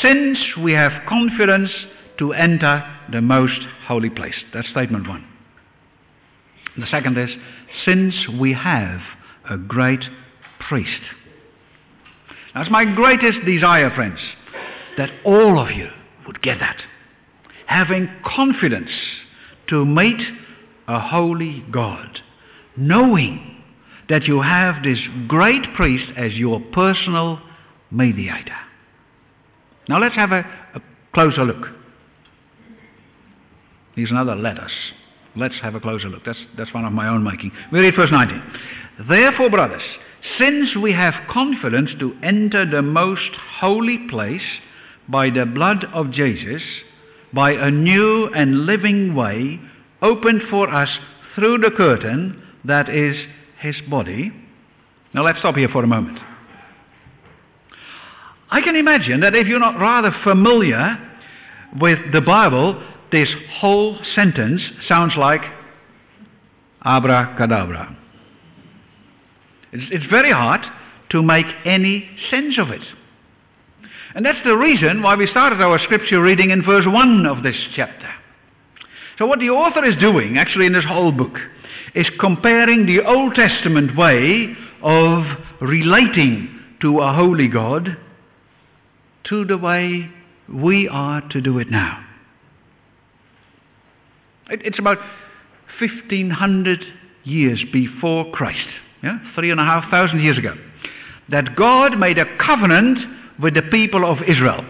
Since 0.00 0.38
we 0.62 0.72
have 0.72 0.92
confidence 1.08 1.70
to 2.18 2.32
enter 2.32 2.82
the 3.10 3.20
most 3.20 3.60
holy 3.86 4.10
place. 4.10 4.36
That's 4.52 4.68
statement 4.70 5.08
one. 5.08 5.26
The 6.76 6.86
second 6.86 7.18
is, 7.18 7.30
since 7.84 8.14
we 8.40 8.52
have 8.52 9.00
a 9.48 9.56
great 9.56 10.04
priest. 10.60 11.00
That's 12.54 12.70
my 12.70 12.84
greatest 12.84 13.44
desire, 13.44 13.90
friends, 13.94 14.18
that 14.96 15.10
all 15.24 15.58
of 15.58 15.70
you 15.70 15.88
would 16.26 16.40
get 16.42 16.60
that. 16.60 16.76
Having 17.66 18.08
confidence 18.24 18.90
to 19.68 19.84
meet 19.84 20.20
a 20.86 21.00
holy 21.00 21.64
God, 21.70 22.20
knowing 22.76 23.62
that 24.08 24.24
you 24.24 24.42
have 24.42 24.82
this 24.82 24.98
great 25.26 25.74
priest 25.74 26.12
as 26.16 26.34
your 26.34 26.60
personal 26.72 27.40
mediator. 27.90 28.56
Now 29.88 29.98
let's 29.98 30.14
have 30.14 30.32
a, 30.32 30.40
a 30.74 30.80
closer 31.12 31.44
look. 31.44 31.68
These 33.96 34.10
are 34.10 34.14
another 34.14 34.36
letters. 34.36 34.72
Let's 35.36 35.54
have 35.62 35.74
a 35.74 35.80
closer 35.80 36.08
look. 36.08 36.24
That's, 36.24 36.38
that's 36.56 36.72
one 36.72 36.84
of 36.84 36.92
my 36.92 37.08
own 37.08 37.24
making. 37.24 37.52
We 37.72 37.80
read 37.80 37.96
verse 37.96 38.10
19. 38.12 38.42
Therefore, 39.08 39.50
brothers, 39.50 39.82
since 40.38 40.76
we 40.76 40.92
have 40.92 41.14
confidence 41.30 41.90
to 41.98 42.16
enter 42.22 42.68
the 42.68 42.82
most 42.82 43.30
holy 43.58 43.98
place 44.08 44.42
by 45.08 45.30
the 45.30 45.44
blood 45.44 45.84
of 45.92 46.12
Jesus, 46.12 46.62
by 47.32 47.52
a 47.52 47.70
new 47.70 48.28
and 48.34 48.64
living 48.64 49.14
way 49.14 49.60
opened 50.00 50.42
for 50.48 50.72
us 50.72 50.88
through 51.34 51.58
the 51.58 51.70
curtain 51.70 52.42
that 52.64 52.88
is 52.88 53.16
his 53.60 53.74
body. 53.90 54.32
Now 55.12 55.24
let's 55.24 55.40
stop 55.40 55.56
here 55.56 55.68
for 55.68 55.82
a 55.82 55.86
moment. 55.86 56.18
I 58.50 58.60
can 58.60 58.76
imagine 58.76 59.20
that 59.20 59.34
if 59.34 59.48
you're 59.48 59.58
not 59.58 59.80
rather 59.80 60.14
familiar 60.22 60.96
with 61.80 61.98
the 62.12 62.20
Bible, 62.20 62.80
this 63.14 63.28
whole 63.58 63.98
sentence 64.14 64.60
sounds 64.88 65.14
like 65.16 65.42
abracadabra. 66.84 67.96
It's, 69.72 69.84
it's 69.90 70.10
very 70.10 70.32
hard 70.32 70.60
to 71.10 71.22
make 71.22 71.46
any 71.64 72.08
sense 72.30 72.58
of 72.58 72.70
it. 72.70 72.82
And 74.14 74.24
that's 74.24 74.42
the 74.44 74.56
reason 74.56 75.02
why 75.02 75.16
we 75.16 75.26
started 75.26 75.60
our 75.60 75.78
scripture 75.80 76.22
reading 76.22 76.50
in 76.50 76.62
verse 76.62 76.86
1 76.86 77.26
of 77.26 77.42
this 77.42 77.56
chapter. 77.74 78.10
So, 79.18 79.26
what 79.26 79.38
the 79.38 79.50
author 79.50 79.84
is 79.84 79.96
doing, 80.00 80.38
actually, 80.38 80.66
in 80.66 80.72
this 80.72 80.84
whole 80.84 81.12
book, 81.12 81.36
is 81.94 82.06
comparing 82.18 82.86
the 82.86 83.04
Old 83.04 83.34
Testament 83.34 83.96
way 83.96 84.56
of 84.82 85.24
relating 85.60 86.48
to 86.80 87.00
a 87.00 87.12
holy 87.12 87.48
God 87.48 87.96
to 89.24 89.44
the 89.44 89.56
way 89.56 90.10
we 90.52 90.88
are 90.88 91.20
to 91.30 91.40
do 91.40 91.58
it 91.58 91.70
now. 91.70 92.03
It, 94.50 94.62
it's 94.64 94.78
about 94.78 94.98
1500 95.80 96.84
years 97.24 97.64
before 97.72 98.30
Christ 98.32 98.68
yeah, 99.04 99.18
three 99.34 99.50
and 99.50 99.60
a 99.60 99.64
half 99.64 99.90
thousand 99.90 100.20
years 100.20 100.38
ago, 100.38 100.54
that 101.28 101.54
God 101.56 101.98
made 101.98 102.16
a 102.16 102.24
covenant 102.38 102.98
with 103.38 103.54
the 103.54 103.62
people 103.62 104.10
of 104.10 104.18
Israel. 104.26 104.64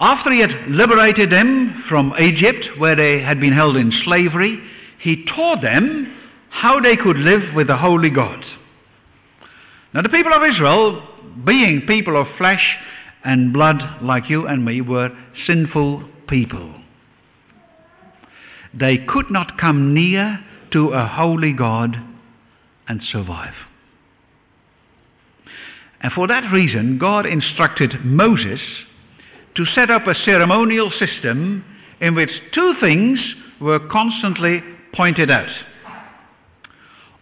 After 0.00 0.32
he 0.32 0.40
had 0.40 0.50
liberated 0.68 1.30
them 1.30 1.84
from 1.88 2.14
Egypt, 2.18 2.66
where 2.78 2.96
they 2.96 3.20
had 3.20 3.40
been 3.40 3.52
held 3.52 3.76
in 3.76 3.92
slavery, 4.04 4.58
he 5.00 5.24
taught 5.26 5.60
them 5.60 6.14
how 6.48 6.80
they 6.80 6.96
could 6.96 7.18
live 7.18 7.54
with 7.54 7.66
the 7.66 7.76
holy 7.76 8.10
God. 8.10 8.42
Now, 9.92 10.02
the 10.02 10.08
people 10.08 10.32
of 10.32 10.42
Israel, 10.42 11.06
being 11.44 11.82
people 11.86 12.18
of 12.18 12.26
flesh 12.38 12.76
and 13.24 13.52
blood 13.52 13.82
like 14.02 14.30
you 14.30 14.46
and 14.46 14.64
me, 14.64 14.80
were 14.80 15.10
sinful 15.46 16.08
people. 16.26 16.74
They 18.78 18.98
could 18.98 19.30
not 19.30 19.58
come 19.58 19.94
near 19.94 20.40
to 20.72 20.90
a 20.90 21.06
holy 21.06 21.52
God 21.52 21.96
and 22.88 23.00
survive. 23.10 23.54
And 26.00 26.12
for 26.12 26.26
that 26.28 26.52
reason, 26.52 26.98
God 26.98 27.26
instructed 27.26 28.04
Moses 28.04 28.60
to 29.56 29.64
set 29.64 29.90
up 29.90 30.06
a 30.06 30.14
ceremonial 30.14 30.90
system 30.90 31.64
in 32.00 32.14
which 32.14 32.30
two 32.52 32.74
things 32.80 33.18
were 33.60 33.80
constantly 33.88 34.62
pointed 34.92 35.30
out. 35.30 35.48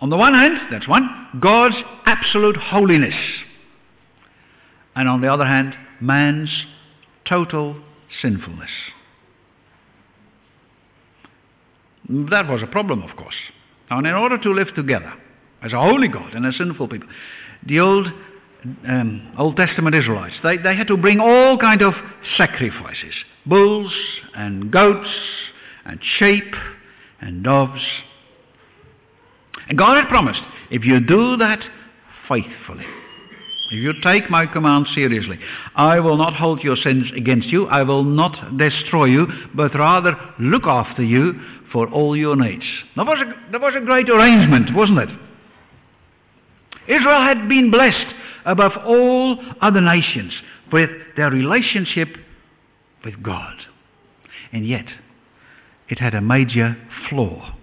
On 0.00 0.10
the 0.10 0.16
one 0.16 0.34
hand, 0.34 0.58
that's 0.70 0.88
one, 0.88 1.08
God's 1.40 1.76
absolute 2.04 2.56
holiness. 2.56 3.14
And 4.96 5.08
on 5.08 5.20
the 5.20 5.32
other 5.32 5.46
hand, 5.46 5.74
man's 6.00 6.50
total 7.24 7.76
sinfulness. 8.20 8.70
That 12.08 12.48
was 12.48 12.62
a 12.62 12.66
problem, 12.66 13.02
of 13.02 13.16
course. 13.16 13.34
And 13.90 14.06
in 14.06 14.14
order 14.14 14.38
to 14.38 14.52
live 14.52 14.74
together, 14.74 15.12
as 15.64 15.72
a 15.72 15.80
holy 15.80 16.08
God 16.08 16.34
and 16.34 16.44
a 16.46 16.52
sinful 16.52 16.88
people. 16.88 17.08
The 17.66 17.80
Old 17.80 18.06
um, 18.86 19.34
Old 19.38 19.56
Testament 19.56 19.94
Israelites. 19.94 20.34
They, 20.42 20.56
they 20.56 20.76
had 20.76 20.86
to 20.88 20.96
bring 20.96 21.20
all 21.20 21.58
kind 21.58 21.82
of 21.82 21.94
sacrifices. 22.36 23.14
Bulls 23.46 23.92
and 24.34 24.70
goats 24.70 25.08
and 25.84 26.00
sheep 26.18 26.54
and 27.20 27.44
doves. 27.44 27.82
And 29.68 29.76
God 29.78 29.96
had 29.96 30.08
promised, 30.08 30.40
if 30.70 30.84
you 30.84 31.00
do 31.00 31.36
that 31.38 31.60
faithfully, 32.28 32.86
if 33.70 33.72
you 33.72 33.92
take 34.02 34.30
my 34.30 34.46
command 34.46 34.86
seriously, 34.94 35.38
I 35.74 35.98
will 36.00 36.16
not 36.16 36.34
hold 36.34 36.62
your 36.62 36.76
sins 36.76 37.06
against 37.16 37.48
you, 37.48 37.66
I 37.66 37.82
will 37.82 38.04
not 38.04 38.58
destroy 38.58 39.06
you, 39.06 39.26
but 39.54 39.74
rather 39.74 40.14
look 40.38 40.64
after 40.64 41.02
you 41.02 41.34
for 41.72 41.88
all 41.88 42.16
your 42.16 42.36
needs. 42.36 42.64
That 42.96 43.06
was 43.06 43.18
a, 43.20 43.52
that 43.52 43.60
was 43.60 43.74
a 43.76 43.84
great 43.84 44.08
arrangement, 44.08 44.74
wasn't 44.74 44.98
it? 44.98 45.08
Israel 46.86 47.22
had 47.22 47.48
been 47.48 47.70
blessed 47.70 48.14
above 48.44 48.72
all 48.84 49.42
other 49.60 49.80
nations 49.80 50.32
with 50.72 50.90
their 51.16 51.30
relationship 51.30 52.08
with 53.04 53.22
God. 53.22 53.56
And 54.52 54.66
yet, 54.68 54.86
it 55.88 55.98
had 55.98 56.14
a 56.14 56.20
major 56.20 56.76
flaw. 57.08 57.54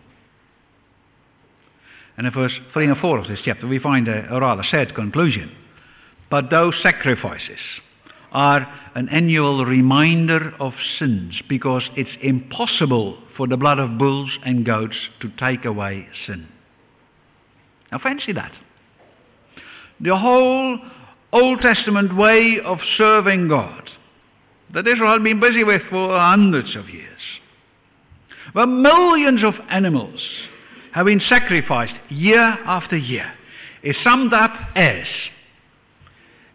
And 2.18 2.28
in 2.28 2.34
verse 2.34 2.54
3 2.74 2.88
and 2.88 2.98
4 2.98 3.20
of 3.20 3.28
this 3.28 3.40
chapter, 3.46 3.68
we 3.68 3.80
find 3.80 4.08
a, 4.08 4.34
a 4.34 4.40
rather 4.42 4.64
sad 4.70 4.94
conclusion. 4.96 5.56
But 6.32 6.50
those 6.50 6.74
sacrifices 6.82 7.60
are 8.32 8.66
an 8.96 9.10
annual 9.10 9.66
reminder 9.66 10.54
of 10.62 10.74
sins 10.98 11.42
because 11.50 11.84
it's 11.98 12.10
impossible 12.22 13.18
for 13.36 13.48
the 13.48 13.58
blood 13.58 13.80
of 13.80 13.98
bulls 13.98 14.32
and 14.46 14.66
goats 14.66 14.96
to 15.20 15.30
take 15.38 15.66
away 15.66 16.08
sin. 16.26 16.48
Now, 17.92 18.00
fancy 18.00 18.32
that. 18.32 18.54
The 20.00 20.18
whole 20.18 20.80
Old 21.34 21.60
Testament 21.60 22.16
way 22.16 22.60
of 22.64 22.80
serving 22.98 23.50
God 23.50 23.90
that 24.74 24.88
Israel 24.88 25.12
had 25.12 25.24
been 25.24 25.42
busy 25.42 25.66
with 25.66 25.82
for 25.90 26.18
hundreds 26.18 26.78
of 26.78 26.88
years, 26.90 27.20
where 28.54 28.66
millions 28.66 29.44
of 29.44 29.54
animals 29.70 30.22
have 30.94 31.08
been 31.08 31.22
sacrificed 31.28 31.94
year 32.10 32.40
after 32.40 32.96
year, 32.96 33.34
is 33.84 33.98
summed 34.02 34.34
up 34.34 34.54
as 34.76 35.06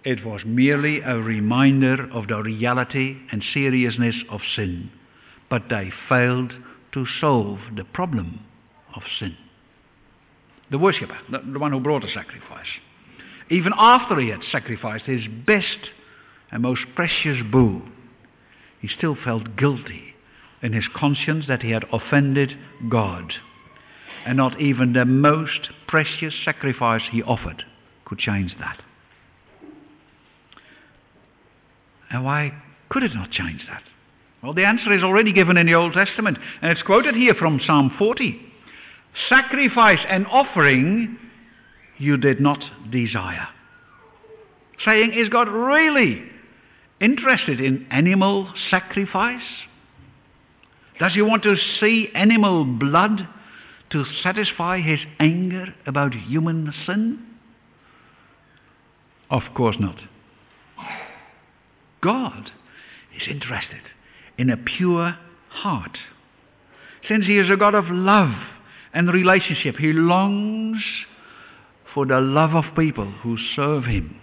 it 0.07 0.25
was 0.25 0.43
merely 0.47 1.01
a 1.01 1.19
reminder 1.19 2.09
of 2.13 2.29
the 2.29 2.41
reality 2.41 3.17
and 3.33 3.43
seriousness 3.53 4.15
of 4.31 4.41
sin, 4.55 4.89
but 5.51 5.65
they 5.69 5.91
failed 6.09 6.53
to 6.93 7.05
solve 7.21 7.59
the 7.75 7.83
problem 7.83 8.39
of 8.95 9.03
sin. 9.19 9.37
The 10.71 10.79
worshipper, 10.79 11.19
the, 11.29 11.59
one 11.59 11.73
who 11.73 11.81
brought 11.81 12.03
the 12.03 12.09
sacrifice, 12.15 12.69
even 13.51 13.73
after 13.77 14.21
he 14.21 14.29
had 14.29 14.43
sacrificed 14.53 15.07
his 15.07 15.23
best 15.45 15.91
and 16.53 16.63
most 16.63 16.83
precious 16.95 17.39
bull, 17.51 17.83
he 18.81 18.87
still 18.87 19.17
felt 19.25 19.57
guilty 19.57 20.15
in 20.63 20.73
his 20.73 20.87
conscience 20.95 21.47
that 21.49 21.63
he 21.63 21.73
had 21.73 21.85
offended 21.93 22.57
God. 22.89 23.33
And 24.25 24.37
not 24.37 24.61
even 24.61 24.93
the 24.93 25.05
most 25.05 25.69
precious 25.89 26.35
sacrifice 26.45 27.03
he 27.11 27.25
offered 27.25 27.65
could 28.05 28.19
change 28.19 28.55
that. 28.61 28.83
And 32.11 32.25
why 32.25 32.53
could 32.89 33.03
it 33.03 33.15
not 33.15 33.31
change 33.31 33.63
that? 33.69 33.83
Well, 34.43 34.55
the 34.55 34.65
answer 34.65 34.93
is 34.93 35.03
already 35.03 35.33
given 35.33 35.57
in 35.57 35.67
the 35.67 35.75
Old 35.75 35.93
Testament, 35.93 36.39
and 36.63 36.71
it's 36.71 36.83
quoted 36.83 37.15
here 37.15 37.35
from 37.35 37.61
Psalm 37.67 37.91
40. 37.99 38.41
Sacrifice 39.29 39.99
and 40.09 40.27
offering 40.27 41.19
you 41.99 42.17
did 42.17 42.41
not 42.41 42.63
desire. 42.91 43.49
Saying, 44.85 45.15
is 45.15 45.31
God 45.31 45.49
really 45.49 46.23
interested 47.01 47.61
in 47.61 47.87
animal 47.91 48.53
sacrifice? 48.71 49.41
Does 51.01 51.15
he 51.15 51.23
want 51.23 51.43
to 51.43 51.57
see 51.81 52.09
animal 52.15 52.65
blood 52.65 53.27
to 53.91 54.05
satisfy 54.23 54.81
his 54.81 55.01
anger 55.19 55.75
about 55.87 56.15
human 56.15 56.73
sin? 56.87 57.25
Of 59.31 59.43
course 59.55 59.77
not. 59.79 59.97
God 62.03 62.51
is 63.15 63.29
interested 63.29 63.83
in 64.39 64.51
a 64.51 64.57
pure 64.57 65.17
heart. 65.49 65.99
Since 67.09 67.27
he 67.27 67.39
is 67.39 67.51
a 67.51 67.57
God 67.57 67.75
of 67.75 67.87
love 67.89 68.35
and 68.93 69.13
relationship, 69.13 69.77
he 69.77 69.93
longs 69.93 70.83
for 71.95 72.07
the 72.07 72.21
love 72.21 72.55
of 72.55 72.77
people 72.77 73.11
who 73.23 73.37
serve 73.55 73.85
him 73.85 74.21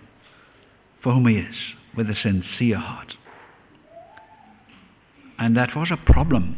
for 1.01 1.13
whom 1.13 1.27
he 1.27 1.37
is 1.37 1.55
with 1.95 2.09
a 2.09 2.15
sincere 2.15 2.77
heart. 2.77 3.13
And 5.37 5.57
that 5.57 5.75
was 5.75 5.89
a 5.91 6.11
problem 6.11 6.57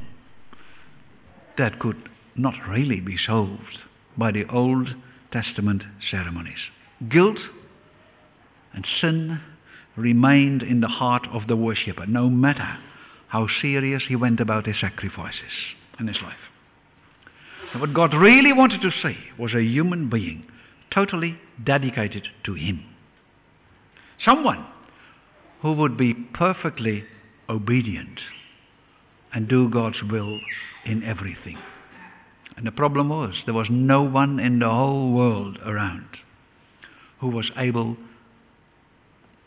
that 1.57 1.79
could 1.79 2.09
not 2.35 2.53
really 2.69 2.99
be 2.99 3.17
solved 3.17 3.79
by 4.17 4.31
the 4.31 4.45
Old 4.51 4.89
Testament 5.31 5.83
ceremonies. 6.11 6.59
Guilt 7.09 7.39
and 8.73 8.85
sin 9.01 9.39
remained 9.95 10.61
in 10.61 10.81
the 10.81 10.87
heart 10.87 11.27
of 11.31 11.47
the 11.47 11.55
worshipper, 11.55 12.05
no 12.05 12.29
matter 12.29 12.77
how 13.27 13.47
serious 13.61 14.03
he 14.07 14.15
went 14.15 14.39
about 14.39 14.65
his 14.65 14.79
sacrifices 14.79 15.51
in 15.99 16.07
his 16.07 16.17
life. 16.21 16.33
And 17.71 17.81
what 17.81 17.93
God 17.93 18.13
really 18.13 18.53
wanted 18.53 18.81
to 18.81 18.91
see 18.91 19.17
was 19.37 19.53
a 19.53 19.61
human 19.61 20.09
being 20.09 20.45
totally 20.93 21.37
dedicated 21.63 22.27
to 22.45 22.53
him. 22.53 22.85
Someone 24.23 24.65
who 25.61 25.73
would 25.73 25.97
be 25.97 26.13
perfectly 26.13 27.03
obedient 27.49 28.19
and 29.33 29.47
do 29.47 29.69
God's 29.69 30.01
will 30.09 30.39
in 30.85 31.03
everything. 31.03 31.57
And 32.55 32.65
the 32.65 32.71
problem 32.71 33.09
was 33.09 33.35
there 33.45 33.53
was 33.53 33.67
no 33.69 34.03
one 34.03 34.39
in 34.39 34.59
the 34.59 34.69
whole 34.69 35.11
world 35.11 35.59
around 35.65 36.07
who 37.19 37.27
was 37.27 37.51
able 37.57 37.97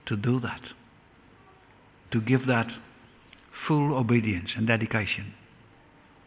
to 0.09 0.17
do 0.17 0.41
that, 0.41 0.61
to 2.13 2.21
give 2.21 2.47
that 2.47 2.69
full 3.67 3.95
obedience 3.95 4.51
and 4.57 4.67
dedication 4.67 5.35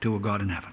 to 0.01 0.15
a 0.15 0.19
God 0.19 0.41
in 0.41 0.49
heaven. 0.49 0.71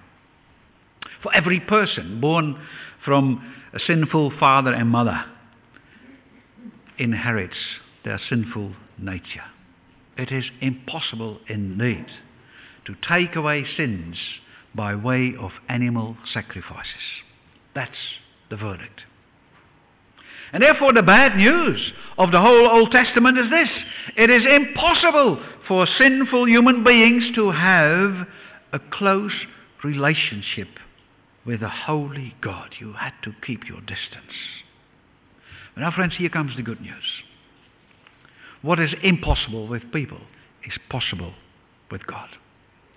For 1.23 1.33
every 1.33 1.59
person 1.59 2.21
born 2.21 2.59
from 3.03 3.55
a 3.73 3.79
sinful 3.79 4.33
father 4.39 4.73
and 4.73 4.89
mother 4.89 5.25
inherits 6.97 7.55
their 8.03 8.19
sinful 8.29 8.73
nature. 8.97 9.43
It 10.17 10.31
is 10.31 10.45
impossible 10.61 11.39
indeed 11.47 12.05
to 12.85 12.95
take 13.07 13.35
away 13.35 13.65
sins 13.77 14.17
by 14.75 14.95
way 14.95 15.33
of 15.39 15.51
animal 15.67 16.17
sacrifices. 16.33 17.23
That's 17.73 17.91
the 18.49 18.57
verdict. 18.57 19.01
And 20.51 20.63
therefore, 20.63 20.93
the 20.93 21.03
bad 21.03 21.37
news 21.37 21.91
of 22.17 22.31
the 22.31 22.41
whole 22.41 22.67
Old 22.67 22.91
Testament 22.91 23.37
is 23.37 23.49
this 23.49 23.69
it 24.17 24.29
is 24.29 24.43
impossible 24.49 25.43
for 25.67 25.87
sinful 25.97 26.47
human 26.47 26.83
beings 26.83 27.23
to 27.35 27.51
have 27.51 28.27
a 28.73 28.79
close 28.91 29.33
relationship 29.83 30.67
with 31.45 31.61
a 31.61 31.69
holy 31.69 32.33
God. 32.41 32.75
You 32.79 32.93
had 32.93 33.13
to 33.23 33.33
keep 33.45 33.67
your 33.67 33.79
distance. 33.81 34.33
But 35.75 35.81
now, 35.81 35.91
friends, 35.91 36.15
here 36.17 36.29
comes 36.29 36.55
the 36.55 36.63
good 36.63 36.81
news. 36.81 37.23
What 38.61 38.79
is 38.79 38.93
impossible 39.03 39.67
with 39.67 39.91
people 39.93 40.21
is 40.65 40.73
possible 40.89 41.33
with 41.91 42.05
God. 42.07 42.29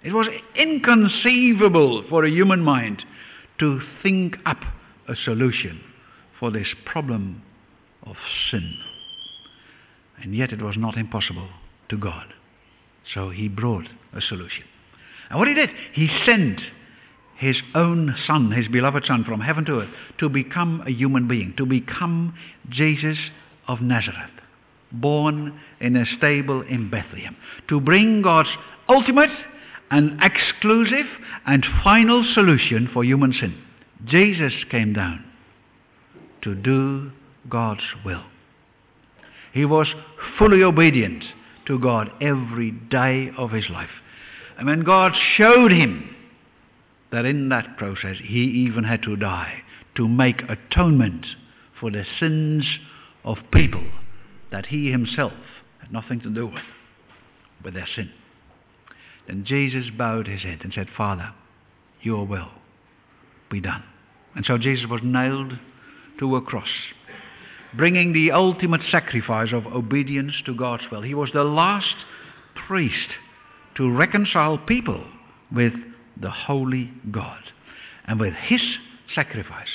It 0.02 0.12
was 0.12 0.26
inconceivable 0.56 2.04
for 2.08 2.24
a 2.24 2.30
human 2.30 2.60
mind 2.60 3.04
to 3.60 3.80
think 4.02 4.36
up 4.44 4.60
a 5.08 5.14
solution 5.24 5.80
for 6.42 6.50
this 6.50 6.74
problem 6.84 7.40
of 8.02 8.16
sin. 8.50 8.76
And 10.20 10.34
yet 10.34 10.50
it 10.50 10.60
was 10.60 10.74
not 10.76 10.96
impossible 10.96 11.48
to 11.88 11.96
God. 11.96 12.34
So 13.14 13.30
he 13.30 13.46
brought 13.46 13.84
a 14.12 14.20
solution. 14.20 14.64
And 15.30 15.38
what 15.38 15.46
he 15.46 15.54
did, 15.54 15.70
he 15.92 16.08
sent 16.26 16.60
his 17.38 17.62
own 17.76 18.16
son, 18.26 18.50
his 18.50 18.66
beloved 18.66 19.04
son, 19.06 19.22
from 19.22 19.38
heaven 19.38 19.64
to 19.66 19.82
earth 19.82 19.90
to 20.18 20.28
become 20.28 20.82
a 20.84 20.90
human 20.90 21.28
being, 21.28 21.54
to 21.58 21.64
become 21.64 22.34
Jesus 22.68 23.18
of 23.68 23.80
Nazareth, 23.80 24.32
born 24.90 25.60
in 25.80 25.94
a 25.94 26.04
stable 26.16 26.62
in 26.62 26.90
Bethlehem, 26.90 27.36
to 27.68 27.78
bring 27.78 28.20
God's 28.20 28.50
ultimate 28.88 29.30
and 29.92 30.20
exclusive 30.20 31.06
and 31.46 31.64
final 31.84 32.28
solution 32.34 32.90
for 32.92 33.04
human 33.04 33.32
sin. 33.32 33.56
Jesus 34.06 34.52
came 34.72 34.92
down 34.92 35.24
to 36.42 36.54
do 36.54 37.10
God's 37.48 37.82
will. 38.04 38.24
He 39.52 39.64
was 39.64 39.88
fully 40.38 40.62
obedient 40.62 41.24
to 41.66 41.78
God 41.78 42.10
every 42.20 42.70
day 42.70 43.30
of 43.36 43.50
his 43.50 43.68
life. 43.70 43.90
And 44.58 44.66
when 44.66 44.84
God 44.84 45.12
showed 45.36 45.72
him 45.72 46.14
that 47.10 47.24
in 47.24 47.48
that 47.50 47.76
process 47.76 48.16
he 48.22 48.66
even 48.66 48.84
had 48.84 49.02
to 49.02 49.16
die 49.16 49.62
to 49.96 50.08
make 50.08 50.42
atonement 50.48 51.26
for 51.78 51.90
the 51.90 52.04
sins 52.18 52.64
of 53.24 53.36
people 53.52 53.84
that 54.50 54.66
he 54.66 54.90
himself 54.90 55.32
had 55.80 55.92
nothing 55.92 56.20
to 56.20 56.30
do 56.30 56.46
with, 56.46 56.62
with 57.64 57.74
their 57.74 57.88
sin. 57.94 58.10
Then 59.26 59.44
Jesus 59.44 59.86
bowed 59.96 60.26
his 60.26 60.42
head 60.42 60.60
and 60.62 60.72
said, 60.72 60.88
Father, 60.96 61.32
your 62.00 62.26
will 62.26 62.50
be 63.50 63.60
done. 63.60 63.84
And 64.34 64.44
so 64.44 64.58
Jesus 64.58 64.86
was 64.88 65.00
nailed 65.04 65.58
to 66.22 66.36
a 66.36 66.40
cross, 66.40 66.68
bringing 67.74 68.12
the 68.12 68.30
ultimate 68.30 68.80
sacrifice 68.90 69.52
of 69.52 69.66
obedience 69.66 70.34
to 70.46 70.54
God's 70.54 70.84
will. 70.90 71.02
He 71.02 71.14
was 71.14 71.30
the 71.34 71.42
last 71.42 71.96
priest 72.66 73.08
to 73.76 73.90
reconcile 73.90 74.56
people 74.56 75.04
with 75.52 75.72
the 76.20 76.30
holy 76.30 76.90
God. 77.10 77.42
And 78.06 78.20
with 78.20 78.34
his 78.34 78.60
sacrifice, 79.14 79.68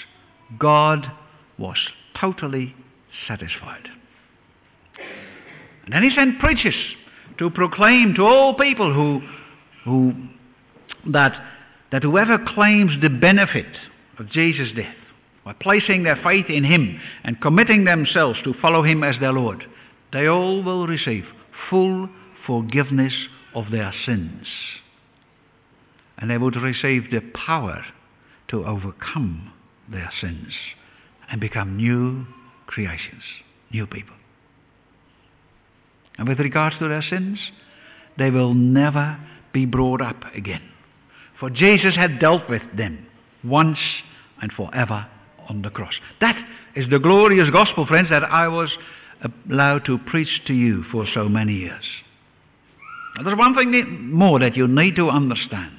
God 0.58 1.12
was 1.58 1.78
totally 2.20 2.74
satisfied. 3.28 3.90
And 5.84 5.94
then 5.94 6.04
he 6.04 6.10
sent 6.16 6.40
preachers 6.40 6.76
to 7.40 7.50
proclaim 7.50 8.14
to 8.16 8.22
all 8.22 8.54
people 8.54 8.94
who, 8.94 9.22
who 9.84 10.14
that, 11.12 11.34
that 11.92 12.04
whoever 12.04 12.38
claims 12.38 12.92
the 13.02 13.10
benefit 13.10 13.68
of 14.18 14.30
Jesus' 14.30 14.70
death 14.74 14.96
by 15.48 15.54
placing 15.54 16.04
their 16.04 16.20
faith 16.26 16.50
in 16.50 16.66
him 16.66 17.00
and 17.24 17.40
committing 17.40 17.86
themselves 17.86 18.38
to 18.44 18.54
follow 18.62 18.84
him 18.84 19.02
as 19.02 19.16
their 19.22 19.32
Lord, 19.32 19.64
they 20.12 20.28
all 20.28 20.62
will 20.62 20.86
receive 20.86 21.24
full 21.70 22.10
forgiveness 22.46 23.14
of 23.56 23.72
their 23.72 23.94
sins. 24.06 24.46
And 26.18 26.30
they 26.30 26.38
would 26.38 26.58
receive 26.58 27.10
the 27.12 27.22
power 27.34 27.86
to 28.50 28.66
overcome 28.66 29.54
their 29.90 30.12
sins 30.20 30.52
and 31.32 31.40
become 31.40 31.78
new 31.78 32.26
creations, 32.66 33.24
new 33.72 33.88
people. 33.88 34.16
And 36.18 36.28
with 36.28 36.40
regards 36.40 36.78
to 36.80 36.90
their 36.90 37.06
sins, 37.10 37.40
they 38.18 38.32
will 38.32 38.54
never 38.54 39.18
be 39.54 39.66
brought 39.66 40.02
up 40.02 40.24
again. 40.36 40.64
For 41.40 41.50
Jesus 41.50 41.96
had 41.96 42.20
dealt 42.20 42.50
with 42.50 42.64
them 42.76 43.08
once 43.46 43.80
and 44.42 44.52
forever 44.52 45.08
on 45.50 45.62
the 45.62 45.70
cross. 45.70 45.94
That 46.22 46.36
is 46.76 46.90
the 46.90 47.00
glorious 47.00 47.50
gospel, 47.50 47.86
friends, 47.86 48.10
that 48.10 48.24
I 48.24 48.48
was 48.48 48.70
uh, 49.24 49.30
allowed 49.52 49.86
to 49.86 49.98
preach 49.98 50.42
to 50.48 50.54
you 50.54 50.84
for 50.92 51.06
so 51.14 51.28
many 51.28 51.54
years. 51.54 51.84
Now, 53.16 53.24
there's 53.24 53.38
one 53.38 53.56
thing 53.56 54.12
more 54.12 54.40
that 54.40 54.56
you 54.56 54.68
need 54.68 54.96
to 54.98 55.10
understand. 55.10 55.74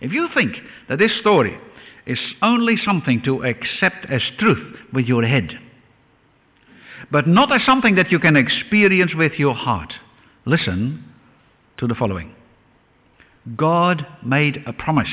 If 0.00 0.12
you 0.12 0.28
think 0.34 0.56
that 0.88 0.98
this 0.98 1.12
story 1.20 1.58
is 2.06 2.18
only 2.40 2.76
something 2.84 3.22
to 3.24 3.44
accept 3.44 4.06
as 4.08 4.22
truth 4.38 4.76
with 4.92 5.06
your 5.06 5.24
head, 5.24 5.58
but 7.10 7.26
not 7.26 7.52
as 7.52 7.64
something 7.66 7.96
that 7.96 8.10
you 8.10 8.18
can 8.18 8.36
experience 8.36 9.12
with 9.14 9.32
your 9.32 9.54
heart, 9.54 9.92
listen 10.46 11.04
to 11.78 11.86
the 11.86 11.94
following 11.94 12.34
God 13.56 14.06
made 14.24 14.62
a 14.66 14.72
promise 14.72 15.08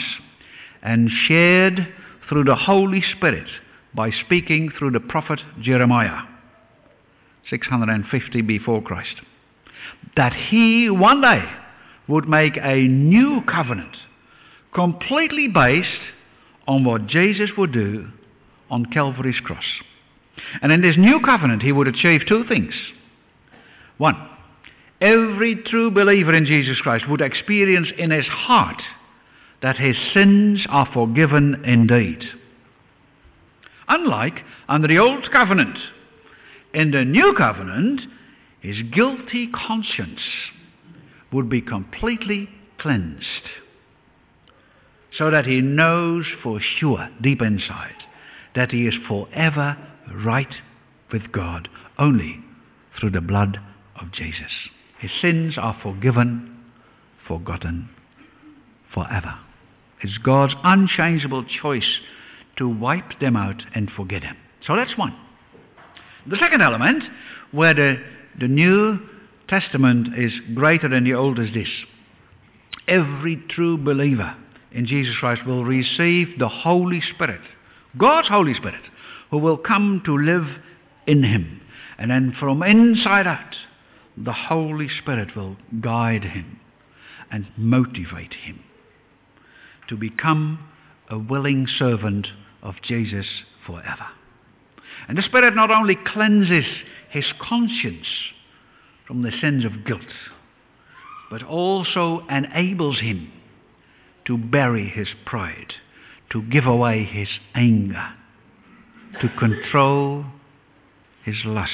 and 0.81 1.09
shared 1.27 1.87
through 2.29 2.43
the 2.43 2.55
Holy 2.55 3.01
Spirit 3.15 3.47
by 3.93 4.11
speaking 4.25 4.71
through 4.77 4.91
the 4.91 4.99
prophet 4.99 5.39
Jeremiah, 5.61 6.23
650 7.49 8.41
before 8.41 8.81
Christ, 8.81 9.15
that 10.15 10.33
he 10.33 10.89
one 10.89 11.21
day 11.21 11.43
would 12.07 12.27
make 12.27 12.57
a 12.61 12.75
new 12.83 13.41
covenant 13.49 13.95
completely 14.73 15.47
based 15.47 15.87
on 16.67 16.83
what 16.83 17.07
Jesus 17.07 17.49
would 17.57 17.71
do 17.71 18.07
on 18.69 18.85
Calvary's 18.85 19.39
cross. 19.39 19.63
And 20.61 20.71
in 20.71 20.81
this 20.81 20.97
new 20.97 21.19
covenant, 21.21 21.63
he 21.63 21.71
would 21.71 21.87
achieve 21.87 22.21
two 22.27 22.43
things. 22.47 22.73
One, 23.97 24.15
every 25.01 25.55
true 25.55 25.89
believer 25.89 26.33
in 26.33 26.45
Jesus 26.45 26.79
Christ 26.81 27.05
would 27.09 27.21
experience 27.21 27.87
in 27.97 28.11
his 28.11 28.25
heart 28.25 28.81
that 29.61 29.77
his 29.77 29.95
sins 30.13 30.65
are 30.69 30.87
forgiven 30.93 31.63
indeed. 31.65 32.23
Unlike 33.87 34.41
under 34.67 34.87
the 34.87 34.99
old 34.99 35.31
covenant, 35.31 35.77
in 36.73 36.91
the 36.91 37.05
new 37.05 37.33
covenant, 37.37 38.01
his 38.59 38.77
guilty 38.93 39.47
conscience 39.47 40.19
would 41.31 41.49
be 41.49 41.61
completely 41.61 42.49
cleansed 42.77 43.23
so 45.17 45.31
that 45.31 45.45
he 45.45 45.61
knows 45.61 46.25
for 46.43 46.59
sure, 46.59 47.09
deep 47.21 47.41
inside, 47.41 47.95
that 48.55 48.71
he 48.71 48.85
is 48.85 48.93
forever 49.07 49.77
right 50.13 50.53
with 51.11 51.31
God 51.31 51.69
only 51.97 52.39
through 52.99 53.11
the 53.11 53.21
blood 53.21 53.57
of 53.99 54.11
Jesus. 54.11 54.51
His 54.99 55.11
sins 55.21 55.57
are 55.57 55.77
forgiven, 55.81 56.57
forgotten 57.27 57.89
forever. 58.93 59.39
It's 60.01 60.17
God's 60.19 60.53
unchangeable 60.63 61.45
choice 61.61 61.99
to 62.57 62.67
wipe 62.67 63.19
them 63.19 63.35
out 63.35 63.63
and 63.73 63.89
forget 63.91 64.21
them. 64.21 64.37
So 64.65 64.75
that's 64.75 64.97
one. 64.97 65.15
The 66.27 66.37
second 66.37 66.61
element, 66.61 67.03
where 67.51 67.73
the, 67.73 67.95
the 68.39 68.47
New 68.47 68.99
Testament 69.47 70.09
is 70.17 70.31
greater 70.53 70.89
than 70.89 71.03
the 71.03 71.13
Old, 71.13 71.39
is 71.39 71.53
this. 71.53 71.69
Every 72.87 73.41
true 73.49 73.77
believer 73.77 74.35
in 74.71 74.85
Jesus 74.85 75.15
Christ 75.19 75.45
will 75.45 75.65
receive 75.65 76.37
the 76.37 76.49
Holy 76.49 77.01
Spirit, 77.15 77.41
God's 77.97 78.27
Holy 78.27 78.53
Spirit, 78.53 78.81
who 79.31 79.37
will 79.37 79.57
come 79.57 80.01
to 80.05 80.17
live 80.17 80.47
in 81.05 81.23
him. 81.23 81.61
And 81.97 82.11
then 82.11 82.35
from 82.39 82.61
inside 82.61 83.25
out, 83.25 83.55
the 84.17 84.33
Holy 84.33 84.89
Spirit 85.01 85.35
will 85.35 85.57
guide 85.81 86.23
him 86.23 86.59
and 87.31 87.47
motivate 87.57 88.33
him 88.33 88.63
to 89.89 89.95
become 89.95 90.59
a 91.09 91.17
willing 91.17 91.67
servant 91.77 92.27
of 92.61 92.75
Jesus 92.83 93.25
forever. 93.65 94.07
And 95.07 95.17
the 95.17 95.23
Spirit 95.23 95.55
not 95.55 95.71
only 95.71 95.95
cleanses 95.95 96.65
his 97.09 97.25
conscience 97.39 98.07
from 99.05 99.21
the 99.21 99.31
sins 99.39 99.63
of 99.63 99.85
guilt, 99.85 100.01
but 101.29 101.43
also 101.43 102.25
enables 102.29 102.99
him 102.99 103.31
to 104.25 104.37
bury 104.37 104.89
his 104.89 105.07
pride, 105.25 105.73
to 106.31 106.41
give 106.43 106.65
away 106.65 107.05
his 107.05 107.29
anger, 107.55 108.13
to 109.21 109.29
control 109.39 110.25
his 111.23 111.35
lust, 111.45 111.71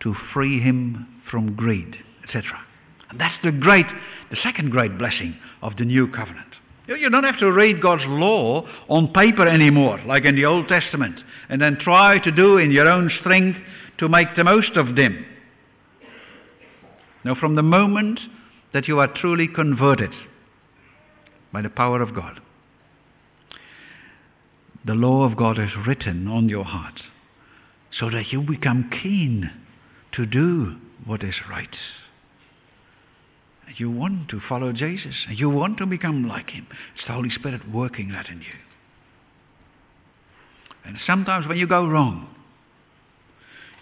to 0.00 0.14
free 0.32 0.60
him 0.60 1.06
from 1.30 1.54
greed, 1.54 1.96
etc. 2.24 2.44
And 3.10 3.20
that's 3.20 3.34
the 3.42 3.52
great, 3.52 3.86
the 4.30 4.36
second 4.42 4.70
great 4.70 4.96
blessing 4.98 5.36
of 5.60 5.76
the 5.76 5.84
new 5.84 6.06
covenant. 6.06 6.54
You 6.86 7.10
don't 7.10 7.24
have 7.24 7.38
to 7.38 7.52
read 7.52 7.80
God's 7.80 8.02
law 8.06 8.66
on 8.88 9.12
paper 9.12 9.46
anymore, 9.46 10.00
like 10.04 10.24
in 10.24 10.34
the 10.34 10.46
Old 10.46 10.68
Testament, 10.68 11.20
and 11.48 11.60
then 11.60 11.78
try 11.80 12.18
to 12.18 12.32
do 12.32 12.58
in 12.58 12.72
your 12.72 12.88
own 12.88 13.10
strength 13.20 13.58
to 13.98 14.08
make 14.08 14.34
the 14.36 14.44
most 14.44 14.76
of 14.76 14.96
them. 14.96 15.24
Now, 17.24 17.36
from 17.36 17.54
the 17.54 17.62
moment 17.62 18.18
that 18.72 18.88
you 18.88 18.98
are 18.98 19.06
truly 19.06 19.46
converted 19.46 20.10
by 21.52 21.62
the 21.62 21.70
power 21.70 22.02
of 22.02 22.14
God, 22.14 22.40
the 24.84 24.94
law 24.94 25.24
of 25.24 25.36
God 25.36 25.60
is 25.60 25.70
written 25.86 26.26
on 26.26 26.48
your 26.48 26.64
heart 26.64 27.00
so 27.96 28.10
that 28.10 28.32
you 28.32 28.42
become 28.42 28.90
keen 28.90 29.50
to 30.12 30.26
do 30.26 30.76
what 31.04 31.22
is 31.22 31.34
right. 31.48 31.76
You 33.76 33.90
want 33.90 34.28
to 34.30 34.40
follow 34.48 34.72
Jesus. 34.72 35.14
You 35.30 35.48
want 35.48 35.78
to 35.78 35.86
become 35.86 36.28
like 36.28 36.50
Him. 36.50 36.66
It's 36.94 37.06
the 37.06 37.12
Holy 37.12 37.30
Spirit 37.30 37.70
working 37.72 38.10
that 38.12 38.28
in 38.28 38.40
you. 38.40 38.58
And 40.84 40.96
sometimes 41.06 41.46
when 41.46 41.58
you 41.58 41.66
go 41.66 41.86
wrong, 41.86 42.28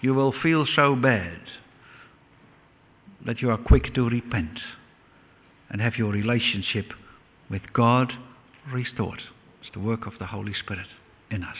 you 0.01 0.15
will 0.15 0.35
feel 0.43 0.67
so 0.75 0.95
bad 0.95 1.41
that 3.27 3.41
you 3.41 3.51
are 3.51 3.59
quick 3.59 3.95
to 3.95 4.09
repent 4.09 4.61
and 5.71 5.81
have 5.81 5.97
your 5.97 6.11
relationship 6.11 6.87
with 7.51 7.63
God 7.73 8.13
restored. 8.73 9.21
It's 9.61 9.71
the 9.73 9.81
work 9.81 10.07
of 10.07 10.15
the 10.19 10.27
Holy 10.27 10.55
Spirit 10.55 10.87
in 11.31 11.43
us. 11.43 11.57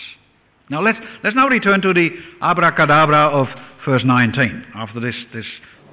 Now 0.69 0.83
let's, 0.83 0.99
let's 1.25 1.37
now 1.37 1.49
return 1.49 1.83
to 1.83 1.93
the 1.93 2.11
abracadabra 2.41 3.29
of 3.29 3.49
verse 3.85 4.03
19 4.05 4.67
after 4.75 5.01
this, 5.01 5.17
this 5.35 5.47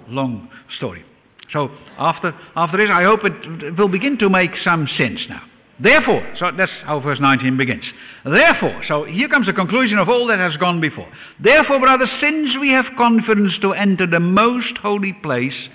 long 0.07 0.49
story. 0.77 1.03
So 1.51 1.71
after, 1.97 2.33
after 2.55 2.77
this, 2.77 2.89
I 2.91 3.03
hope 3.03 3.21
it 3.23 3.77
will 3.77 3.88
begin 3.88 4.17
to 4.19 4.29
make 4.29 4.51
some 4.63 4.88
sense 4.97 5.21
now. 5.29 5.43
Therefore, 5.79 6.27
so 6.39 6.51
that's 6.57 6.71
how 6.83 6.99
verse 6.99 7.19
19 7.19 7.55
begins. 7.55 7.83
Therefore, 8.25 8.81
so 8.88 9.03
here 9.03 9.29
comes 9.29 9.45
the 9.45 9.53
conclusion 9.53 9.99
of 9.99 10.10
all 10.10 10.25
that 10.27 10.39
has 10.39 10.57
gone 10.57 10.81
before. 10.81 11.07
Therefore, 11.39 11.79
brothers, 11.79 12.10
since 12.19 12.49
we 12.60 12.69
have 12.69 12.86
confidence 12.97 13.53
to 13.62 13.73
enter 13.73 14.07
the 14.07 14.19
most 14.19 14.77
holy 14.81 15.13
place 15.13 15.69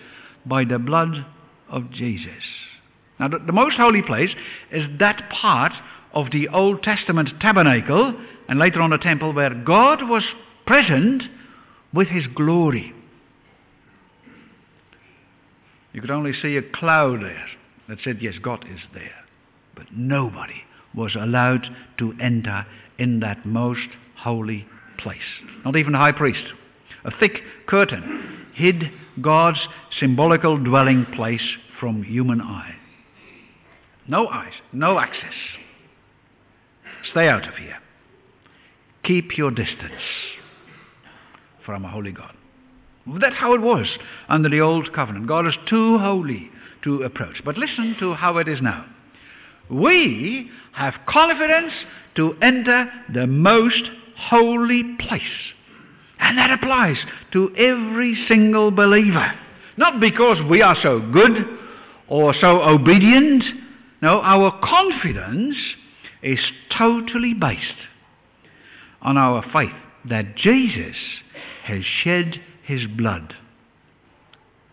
by 0.45 0.65
the 0.65 0.79
blood 0.79 1.25
of 1.69 1.91
Jesus. 1.93 2.43
Now, 3.21 3.29
the, 3.29 3.39
the 3.39 3.53
most 3.53 3.77
holy 3.77 4.03
place 4.03 4.31
is 4.73 4.85
that 4.99 5.31
part 5.31 5.73
of 6.13 6.33
the 6.33 6.49
Old 6.49 6.83
Testament 6.83 7.31
tabernacle 7.41 8.15
and 8.49 8.59
later 8.59 8.83
on 8.83 8.91
the 8.91 8.99
temple 8.99 9.33
where 9.33 9.55
God 9.55 10.09
was 10.09 10.25
present 10.67 11.23
with 11.95 12.09
his 12.09 12.27
glory. 12.35 12.93
You 15.93 16.01
could 16.01 16.11
only 16.11 16.33
see 16.33 16.57
a 16.57 16.63
cloud 16.63 17.23
there 17.23 17.47
that 17.89 17.99
said, 18.03 18.19
Yes, 18.21 18.35
God 18.43 18.65
is 18.71 18.81
there. 18.95 19.25
But 19.75 19.87
nobody 19.93 20.63
was 20.95 21.15
allowed 21.15 21.67
to 21.99 22.15
enter 22.21 22.67
in 22.99 23.21
that 23.21 23.47
most 23.47 23.89
holy 24.17 24.67
place. 24.99 25.19
Not 25.65 25.77
even 25.77 25.93
the 25.93 25.99
high 25.99 26.13
priest. 26.13 26.45
A 27.05 27.11
thick 27.19 27.41
curtain 27.67 28.47
hid 28.55 28.91
God's 29.21 29.61
symbolical 29.99 30.57
dwelling 30.57 31.07
place 31.15 31.43
from 31.81 32.03
human 32.03 32.41
eye. 32.41 32.75
No 34.07 34.29
eyes, 34.29 34.53
no 34.73 34.99
access. 34.99 35.35
Stay 37.11 37.29
out 37.29 37.49
of 37.49 37.55
here. 37.55 37.79
Keep 39.05 39.37
your 39.37 39.51
distance 39.51 40.03
from 41.65 41.85
a 41.85 41.91
holy 41.91 42.13
God. 42.13 42.35
That's 43.07 43.37
how 43.37 43.55
it 43.55 43.61
was 43.61 43.87
under 44.29 44.49
the 44.49 44.61
old 44.61 44.93
covenant. 44.93 45.27
God 45.27 45.47
is 45.47 45.55
too 45.69 45.99
holy 45.99 46.51
to 46.85 47.03
approach. 47.03 47.43
But 47.45 47.57
listen 47.59 47.97
to 48.01 48.15
how 48.15 48.39
it 48.39 48.49
is 48.49 48.61
now. 48.61 48.87
We 49.71 50.51
have 50.73 50.95
confidence 51.07 51.73
to 52.17 52.35
enter 52.43 52.91
the 53.13 53.27
most 53.27 53.91
holy 54.17 54.97
place. 54.99 55.23
And 56.19 56.39
that 56.39 56.51
applies 56.51 56.99
to 57.33 57.55
every 57.57 58.17
single 58.29 58.71
believer. 58.71 59.33
Not 59.77 60.01
because 60.01 60.39
we 60.49 60.63
are 60.63 60.77
so 60.83 61.01
good 61.01 61.59
or 62.09 62.35
so 62.41 62.63
obedient. 62.63 63.43
No, 64.03 64.21
our 64.21 64.53
confidence 64.63 65.57
is 66.23 66.39
totally 66.77 67.35
based 67.35 67.63
on 69.01 69.17
our 69.17 69.43
faith 69.53 69.73
that 70.09 70.37
Jesus 70.37 70.97
has 71.65 71.83
shed 72.03 72.41
his 72.65 72.87
blood 72.87 73.35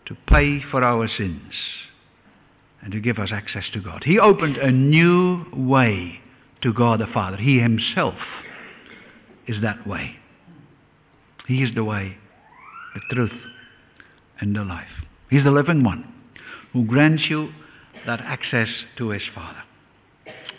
to 0.06 0.16
pay 0.28 0.60
for 0.70 0.82
our 0.82 1.08
sins 1.08 1.52
and 2.82 2.92
to 2.92 3.00
give 3.00 3.18
us 3.18 3.30
access 3.32 3.64
to 3.72 3.80
God. 3.80 4.02
He 4.04 4.18
opened 4.18 4.56
a 4.56 4.70
new 4.70 5.44
way 5.52 6.20
to 6.62 6.72
God 6.72 7.00
the 7.00 7.06
Father. 7.06 7.36
He 7.36 7.58
himself 7.58 8.14
is 9.46 9.60
that 9.62 9.86
way. 9.86 10.16
He 11.46 11.62
is 11.62 11.74
the 11.74 11.84
way, 11.84 12.16
the 12.94 13.14
truth, 13.14 13.32
and 14.40 14.54
the 14.54 14.64
life. 14.64 14.88
He's 15.30 15.44
the 15.44 15.50
living 15.50 15.84
one 15.84 16.12
who 16.72 16.84
grants 16.84 17.24
you 17.28 17.50
that 18.06 18.20
access 18.20 18.68
to 18.96 19.10
his 19.10 19.22
Father. 19.34 19.62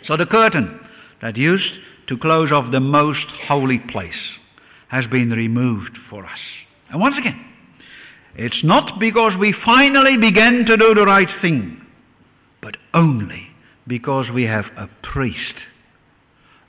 So 0.06 0.16
the 0.16 0.26
curtain 0.26 0.80
that 1.20 1.36
used 1.36 1.72
to 2.08 2.18
close 2.18 2.52
off 2.52 2.72
the 2.72 2.80
most 2.80 3.26
holy 3.46 3.78
place 3.78 4.12
has 4.88 5.06
been 5.06 5.30
removed 5.30 5.96
for 6.10 6.24
us. 6.24 6.38
And 6.92 7.00
once 7.00 7.16
again, 7.18 7.42
it's 8.36 8.62
not 8.62 9.00
because 9.00 9.32
we 9.38 9.54
finally 9.64 10.16
began 10.18 10.64
to 10.66 10.76
do 10.76 10.94
the 10.94 11.06
right 11.06 11.28
thing, 11.40 11.80
but 12.60 12.76
only 12.94 13.48
because 13.86 14.26
we 14.32 14.44
have 14.44 14.66
a 14.76 14.88
priest, 15.02 15.54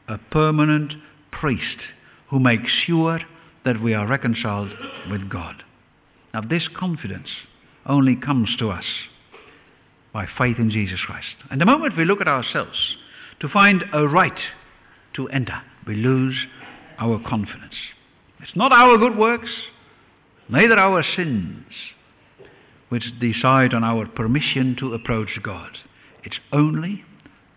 a 0.07 0.17
permanent 0.17 0.93
priest, 1.31 1.77
who 2.29 2.39
makes 2.39 2.71
sure 2.85 3.19
that 3.65 3.81
we 3.81 3.93
are 3.93 4.07
reconciled 4.07 4.71
with 5.11 5.29
God. 5.29 5.61
Now, 6.33 6.41
this 6.41 6.67
confidence 6.75 7.27
only 7.85 8.15
comes 8.15 8.55
to 8.59 8.69
us 8.69 8.85
by 10.13 10.25
faith 10.37 10.57
in 10.57 10.69
Jesus 10.69 10.99
Christ. 11.05 11.27
And 11.51 11.59
the 11.59 11.65
moment 11.65 11.97
we 11.97 12.05
look 12.05 12.21
at 12.21 12.27
ourselves 12.27 12.95
to 13.41 13.49
find 13.49 13.83
a 13.93 14.07
right 14.07 14.39
to 15.15 15.27
enter, 15.29 15.61
we 15.85 15.95
lose 15.95 16.37
our 16.97 17.19
confidence. 17.27 17.75
It's 18.41 18.55
not 18.55 18.71
our 18.71 18.97
good 18.97 19.17
works, 19.17 19.49
neither 20.49 20.77
our 20.77 21.03
sins, 21.15 21.65
which 22.89 23.03
decide 23.19 23.73
on 23.73 23.83
our 23.83 24.05
permission 24.07 24.75
to 24.79 24.93
approach 24.93 25.39
God. 25.41 25.77
It's 26.23 26.39
only 26.51 27.03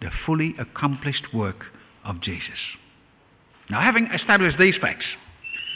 the 0.01 0.11
fully 0.25 0.55
accomplished 0.59 1.35
work 1.35 1.65
of 2.05 2.21
Jesus. 2.21 2.59
Now, 3.69 3.81
having 3.81 4.07
established 4.07 4.59
these 4.59 4.77
facts, 4.81 5.05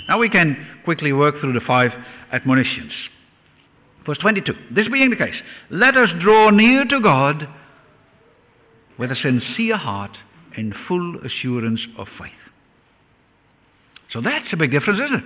now 0.08 0.18
we 0.18 0.28
can 0.28 0.56
quickly 0.84 1.12
work 1.12 1.40
through 1.40 1.52
the 1.52 1.60
five 1.66 1.90
admonitions. 2.32 2.92
Verse 4.06 4.18
22 4.18 4.52
This 4.74 4.88
being 4.88 5.10
the 5.10 5.16
case, 5.16 5.34
let 5.70 5.96
us 5.96 6.08
draw 6.20 6.50
near 6.50 6.84
to 6.84 7.00
God 7.00 7.48
with 8.98 9.10
a 9.10 9.16
sincere 9.16 9.76
heart 9.76 10.16
and 10.56 10.74
full 10.88 11.16
assurance 11.24 11.80
of 11.96 12.06
faith. 12.18 12.30
So 14.12 14.20
that's 14.20 14.52
a 14.52 14.56
big 14.56 14.70
difference, 14.70 15.00
isn't 15.00 15.16
it? 15.16 15.24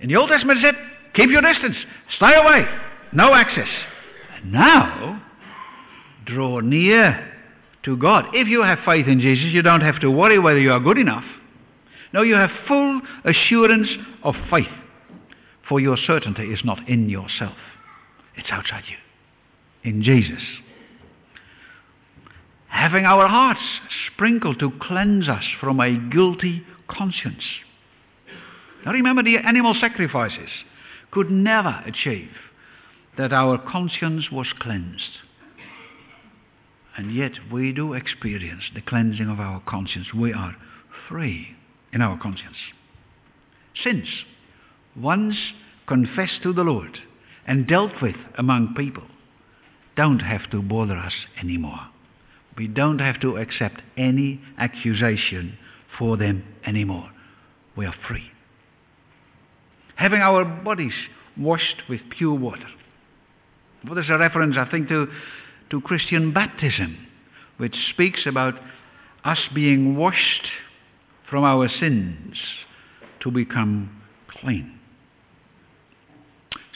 In 0.00 0.08
the 0.08 0.16
Old 0.16 0.30
Testament 0.30 0.58
it 0.58 0.62
said, 0.62 0.74
keep 1.14 1.30
your 1.30 1.42
distance, 1.42 1.76
stay 2.16 2.34
away, 2.34 2.64
no 3.12 3.34
access. 3.34 3.68
Now, 4.44 5.22
draw 6.26 6.60
near 6.60 7.32
to 7.84 7.96
God. 7.96 8.26
If 8.32 8.48
you 8.48 8.62
have 8.62 8.78
faith 8.84 9.06
in 9.06 9.20
Jesus, 9.20 9.46
you 9.46 9.62
don't 9.62 9.82
have 9.82 10.00
to 10.00 10.10
worry 10.10 10.38
whether 10.38 10.58
you 10.58 10.72
are 10.72 10.80
good 10.80 10.98
enough. 10.98 11.24
No, 12.12 12.22
you 12.22 12.34
have 12.34 12.50
full 12.68 13.00
assurance 13.24 13.88
of 14.22 14.34
faith, 14.50 14.68
for 15.68 15.80
your 15.80 15.96
certainty 15.96 16.44
is 16.44 16.60
not 16.64 16.88
in 16.88 17.08
yourself, 17.08 17.56
it's 18.36 18.48
outside 18.50 18.84
you, 18.88 19.90
in 19.90 20.02
Jesus. 20.02 20.42
Having 22.68 23.04
our 23.04 23.28
hearts 23.28 23.60
sprinkled 24.12 24.58
to 24.60 24.72
cleanse 24.80 25.28
us 25.28 25.44
from 25.60 25.80
a 25.80 25.96
guilty 26.10 26.64
conscience. 26.88 27.42
Now 28.84 28.92
remember, 28.92 29.22
the 29.22 29.38
animal 29.38 29.74
sacrifices 29.80 30.50
could 31.14 31.30
never 31.30 31.82
achieve 31.86 32.32
that 33.16 33.32
our 33.32 33.56
conscience 33.56 34.30
was 34.32 34.48
cleansed. 34.58 35.18
And 36.96 37.14
yet 37.14 37.32
we 37.52 37.72
do 37.72 37.94
experience 37.94 38.64
the 38.74 38.80
cleansing 38.80 39.28
of 39.28 39.38
our 39.38 39.62
conscience. 39.66 40.08
We 40.12 40.32
are 40.32 40.56
free 41.08 41.56
in 41.92 42.02
our 42.02 42.18
conscience. 42.20 42.56
Since 43.82 44.08
once 44.96 45.36
confessed 45.86 46.42
to 46.42 46.52
the 46.52 46.62
Lord 46.62 46.98
and 47.46 47.66
dealt 47.66 48.02
with 48.02 48.16
among 48.36 48.74
people, 48.74 49.04
don't 49.96 50.20
have 50.20 50.50
to 50.50 50.62
bother 50.62 50.96
us 50.96 51.14
anymore. 51.40 51.80
We 52.56 52.66
don't 52.68 53.00
have 53.00 53.20
to 53.20 53.36
accept 53.36 53.82
any 53.96 54.40
accusation 54.58 55.58
for 55.98 56.16
them 56.16 56.44
anymore. 56.66 57.10
We 57.76 57.86
are 57.86 57.94
free. 58.08 58.33
Having 59.96 60.20
our 60.20 60.44
bodies 60.44 60.92
washed 61.36 61.82
with 61.88 62.00
pure 62.10 62.34
water. 62.34 62.66
Well, 63.84 63.94
there's 63.94 64.10
a 64.10 64.18
reference, 64.18 64.56
I 64.58 64.70
think, 64.70 64.88
to, 64.88 65.08
to 65.70 65.80
Christian 65.82 66.32
baptism, 66.32 67.06
which 67.58 67.74
speaks 67.90 68.20
about 68.26 68.54
us 69.24 69.38
being 69.54 69.96
washed 69.96 70.48
from 71.28 71.44
our 71.44 71.68
sins 71.80 72.36
to 73.20 73.30
become 73.30 74.02
clean. 74.40 74.78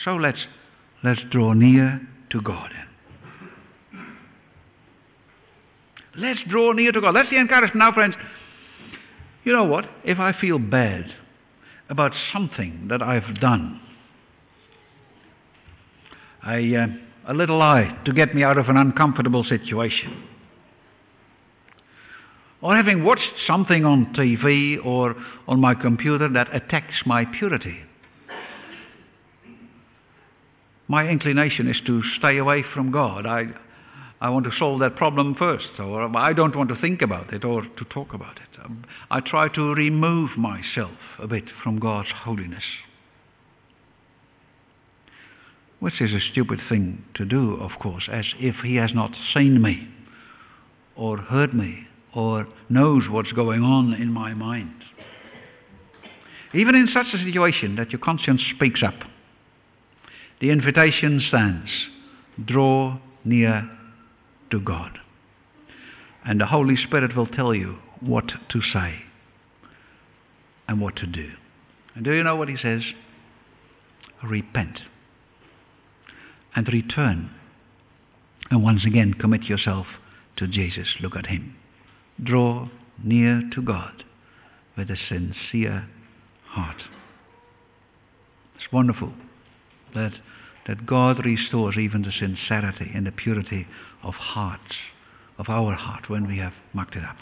So 0.03 0.15
let's, 0.15 0.39
let's 1.03 1.21
draw 1.29 1.53
near 1.53 2.01
to 2.31 2.41
God. 2.41 2.71
Let's 6.15 6.39
draw 6.49 6.73
near 6.73 6.91
to 6.91 7.01
God. 7.01 7.15
That's 7.15 7.29
the 7.29 7.37
encouragement. 7.37 7.77
Now, 7.77 7.91
friends, 7.91 8.15
you 9.43 9.53
know 9.53 9.63
what? 9.63 9.85
If 10.03 10.19
I 10.19 10.33
feel 10.39 10.59
bad 10.59 11.05
about 11.89 12.11
something 12.31 12.87
that 12.89 13.01
I've 13.01 13.39
done, 13.39 13.81
a, 16.47 16.75
uh, 16.75 16.87
a 17.27 17.33
little 17.33 17.57
lie 17.57 17.97
to 18.05 18.13
get 18.13 18.33
me 18.33 18.43
out 18.43 18.57
of 18.57 18.69
an 18.69 18.77
uncomfortable 18.77 19.43
situation, 19.43 20.23
or 22.61 22.75
having 22.75 23.03
watched 23.03 23.31
something 23.47 23.85
on 23.85 24.13
TV 24.13 24.83
or 24.85 25.15
on 25.47 25.59
my 25.59 25.73
computer 25.73 26.29
that 26.29 26.53
attacks 26.55 27.01
my 27.05 27.25
purity. 27.25 27.79
My 30.87 31.07
inclination 31.07 31.67
is 31.67 31.79
to 31.85 32.01
stay 32.17 32.37
away 32.37 32.63
from 32.73 32.91
God. 32.91 33.25
I, 33.25 33.45
I 34.21 34.29
want 34.29 34.45
to 34.45 34.51
solve 34.57 34.81
that 34.81 34.97
problem 34.97 35.35
first, 35.35 35.79
or 35.79 36.15
I 36.17 36.33
don't 36.33 36.55
want 36.55 36.69
to 36.69 36.81
think 36.81 37.01
about 37.01 37.33
it 37.33 37.45
or 37.45 37.61
to 37.61 37.85
talk 37.85 38.13
about 38.13 38.37
it. 38.37 38.59
Um, 38.63 38.83
I 39.09 39.21
try 39.21 39.47
to 39.49 39.73
remove 39.73 40.31
myself 40.37 40.97
a 41.19 41.27
bit 41.27 41.45
from 41.63 41.79
God's 41.79 42.09
holiness. 42.23 42.63
Which 45.79 46.01
is 46.01 46.11
a 46.11 46.19
stupid 46.31 46.59
thing 46.67 47.05
to 47.15 47.23
do, 47.23 47.55
of 47.61 47.71
course, 47.79 48.09
as 48.11 48.25
if 48.39 48.55
He 48.63 48.75
has 48.75 48.93
not 48.93 49.11
seen 49.33 49.61
me 49.61 49.87
or 50.97 51.17
heard 51.17 51.53
me 51.53 51.87
or 52.13 52.45
knows 52.67 53.03
what's 53.09 53.31
going 53.31 53.63
on 53.63 53.93
in 53.93 54.11
my 54.11 54.33
mind. 54.33 54.83
Even 56.53 56.75
in 56.75 56.89
such 56.93 57.07
a 57.13 57.23
situation 57.23 57.75
that 57.77 57.91
your 57.91 57.99
conscience 57.99 58.41
speaks 58.53 58.83
up, 58.83 58.95
the 60.41 60.49
invitation 60.49 61.23
stands 61.29 61.69
draw 62.45 62.97
near 63.23 63.69
to 64.51 64.59
God. 64.59 64.99
And 66.25 66.39
the 66.39 66.45
Holy 66.45 66.75
Spirit 66.75 67.15
will 67.15 67.27
tell 67.27 67.53
you 67.53 67.77
what 68.01 68.25
to 68.49 68.61
say 68.73 68.99
and 70.67 70.81
what 70.81 70.95
to 70.97 71.07
do. 71.07 71.31
And 71.95 72.05
do 72.05 72.13
you 72.13 72.23
know 72.23 72.35
what 72.35 72.49
he 72.49 72.57
says? 72.61 72.81
repent 74.23 74.79
and 76.55 76.67
return 76.67 77.29
and 78.51 78.63
once 78.63 78.85
again 78.85 79.13
commit 79.13 79.43
yourself 79.43 79.85
to 80.37 80.47
Jesus. 80.47 80.87
Look 81.01 81.15
at 81.15 81.27
Him. 81.27 81.55
Draw 82.21 82.69
near 83.03 83.43
to 83.53 83.61
God 83.61 84.03
with 84.77 84.89
a 84.89 84.97
sincere 85.07 85.87
heart. 86.47 86.81
It's 88.55 88.71
wonderful 88.71 89.13
that, 89.93 90.13
that 90.69 90.85
God 90.85 91.25
restores 91.25 91.77
even 91.77 92.03
the 92.03 92.11
sincerity 92.11 92.91
and 92.93 93.07
the 93.07 93.11
purity 93.11 93.65
of 94.03 94.13
hearts, 94.13 94.75
of 95.39 95.49
our 95.49 95.73
heart, 95.73 96.07
when 96.11 96.27
we 96.27 96.37
have 96.37 96.53
mucked 96.73 96.95
it 96.95 97.03
up. 97.03 97.15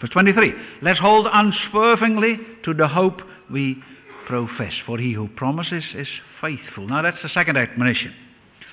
Verse 0.00 0.10
23 0.10 0.52
Let's 0.82 0.98
hold 0.98 1.28
unswervingly 1.32 2.38
to 2.64 2.74
the 2.74 2.88
hope 2.88 3.20
we 3.52 3.80
profess, 4.26 4.72
for 4.84 4.98
he 4.98 5.12
who 5.12 5.28
promises 5.28 5.84
is 5.94 6.08
faithful. 6.40 6.88
Now 6.88 7.02
that's 7.02 7.22
the 7.22 7.28
second 7.28 7.56
admonition. 7.56 8.12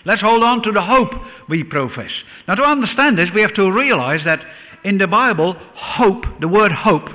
Let's 0.06 0.22
hold 0.22 0.42
on 0.42 0.64
to 0.64 0.72
the 0.72 0.82
hope 0.82 1.12
we 1.48 1.64
profess. 1.64 2.10
Now, 2.48 2.56
to 2.56 2.64
understand 2.64 3.20
this, 3.20 3.30
we 3.36 3.42
have 3.42 3.54
to 3.54 3.72
realize 3.72 4.22
that 4.26 4.40
in 4.84 4.98
the 4.98 5.06
Bible, 5.06 5.56
hope, 5.76 6.24
the 6.40 6.48
word 6.48 6.72
hope, 6.72 7.08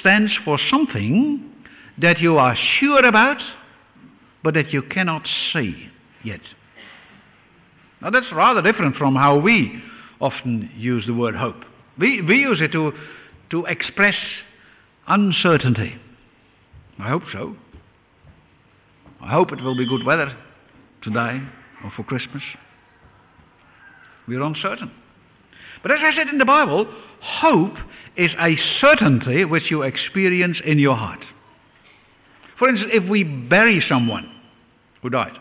stands 0.00 0.32
for 0.46 0.58
something 0.70 1.52
that 1.98 2.20
you 2.20 2.38
are 2.38 2.56
sure 2.80 3.04
about, 3.04 3.42
but 4.46 4.54
that 4.54 4.72
you 4.72 4.80
cannot 4.80 5.26
see 5.52 5.88
yet. 6.22 6.38
Now, 8.00 8.10
that's 8.10 8.32
rather 8.32 8.62
different 8.62 8.94
from 8.94 9.16
how 9.16 9.40
we 9.40 9.82
often 10.20 10.70
use 10.76 11.04
the 11.04 11.14
word 11.14 11.34
hope. 11.34 11.64
We, 11.98 12.22
we 12.22 12.36
use 12.36 12.60
it 12.60 12.70
to, 12.70 12.92
to 13.50 13.64
express 13.64 14.14
uncertainty. 15.08 15.96
I 17.00 17.08
hope 17.08 17.24
so. 17.32 17.56
I 19.20 19.32
hope 19.32 19.50
it 19.50 19.60
will 19.60 19.76
be 19.76 19.84
good 19.84 20.06
weather 20.06 20.32
today 21.02 21.40
or 21.82 21.92
for 21.96 22.04
Christmas. 22.04 22.44
We're 24.28 24.42
uncertain. 24.42 24.92
But 25.82 25.90
as 25.90 25.98
I 26.04 26.14
said 26.14 26.28
in 26.28 26.38
the 26.38 26.44
Bible, 26.44 26.86
hope 27.20 27.74
is 28.16 28.30
a 28.38 28.56
certainty 28.80 29.44
which 29.44 29.72
you 29.72 29.82
experience 29.82 30.58
in 30.64 30.78
your 30.78 30.94
heart. 30.94 31.24
For 32.60 32.68
instance, 32.68 32.92
if 32.94 33.10
we 33.10 33.24
bury 33.24 33.84
someone 33.88 34.34
who 35.02 35.10
died, 35.10 35.38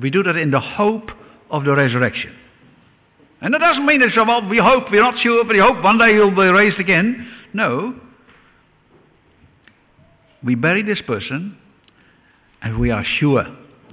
we 0.00 0.10
do 0.10 0.22
that 0.22 0.36
in 0.36 0.50
the 0.50 0.60
hope 0.60 1.10
of 1.50 1.64
the 1.64 1.74
resurrection. 1.74 2.34
And 3.40 3.54
that 3.54 3.58
doesn't 3.58 3.86
mean 3.86 4.02
it's, 4.02 4.16
well, 4.16 4.46
we 4.48 4.58
hope, 4.58 4.90
we're 4.90 5.00
not 5.00 5.18
sure, 5.22 5.44
but 5.44 5.54
we 5.54 5.60
hope 5.60 5.82
one 5.82 5.98
day 5.98 6.12
he'll 6.12 6.30
be 6.30 6.42
raised 6.42 6.78
again. 6.78 7.26
No. 7.54 7.94
We 10.44 10.54
bury 10.54 10.82
this 10.82 11.00
person, 11.06 11.56
and 12.62 12.78
we 12.78 12.90
are 12.90 13.04
sure 13.18 13.44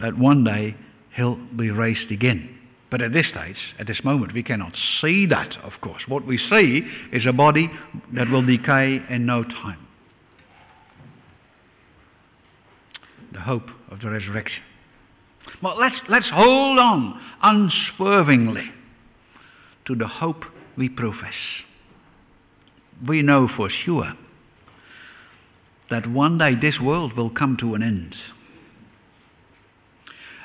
that 0.01 0.17
one 0.17 0.43
day 0.43 0.75
he'll 1.15 1.36
be 1.36 1.71
raised 1.71 2.12
again. 2.12 2.58
But 2.89 3.01
at 3.01 3.12
this 3.12 3.27
stage, 3.27 3.58
at 3.80 3.88
this 3.88 4.01
moment, 4.03 4.34
we 4.34 4.43
cannot 4.43 4.73
see 5.01 5.25
that, 5.27 5.58
of 5.63 5.73
course. 5.82 6.03
What 6.08 6.25
we 6.25 6.38
see 6.38 6.82
is 7.12 7.25
a 7.25 7.34
body 7.34 7.69
that 8.13 8.30
will 8.30 8.45
decay 8.45 9.01
in 9.10 9.25
no 9.25 9.43
time. 9.43 9.87
The 13.38 13.43
hope 13.43 13.69
of 13.91 14.02
the 14.02 14.10
resurrection. 14.10 14.63
Well, 15.62 15.78
let's, 15.80 15.95
let's 16.10 16.26
hold 16.28 16.80
on 16.80 17.21
unswervingly 17.43 18.71
to 19.86 19.93
the 19.93 20.08
hope 20.08 20.43
we 20.76 20.89
profess. 20.89 21.36
We 23.08 23.21
know 23.21 23.47
for 23.56 23.69
sure 23.69 24.13
that 25.91 26.10
one 26.10 26.39
day 26.39 26.56
this 26.60 26.80
world 26.82 27.15
will 27.15 27.30
come 27.30 27.58
to 27.60 27.76
an 27.76 27.84
end. 27.84 28.15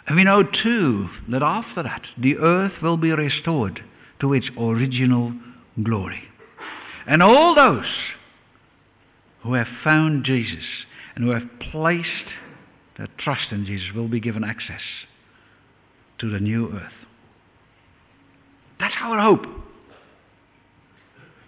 And 0.06 0.16
we 0.16 0.24
know 0.24 0.42
too 0.42 1.08
that 1.30 1.42
after 1.42 1.82
that 1.84 2.02
the 2.18 2.36
earth 2.36 2.82
will 2.82 2.98
be 2.98 3.10
restored 3.10 3.82
to 4.20 4.34
its 4.34 4.50
original 4.60 5.32
glory. 5.82 6.24
And 7.06 7.22
all 7.22 7.54
those 7.54 7.90
who 9.44 9.54
have 9.54 9.68
found 9.82 10.26
Jesus 10.26 10.64
and 11.14 11.24
who 11.24 11.30
have 11.30 11.48
placed 11.70 12.28
their 12.98 13.08
trust 13.18 13.50
in 13.50 13.64
Jesus 13.64 13.88
will 13.94 14.08
be 14.08 14.20
given 14.20 14.44
access 14.44 14.80
to 16.18 16.30
the 16.30 16.40
new 16.40 16.72
earth. 16.74 16.92
That's 18.78 18.94
our 19.00 19.20
hope. 19.20 19.46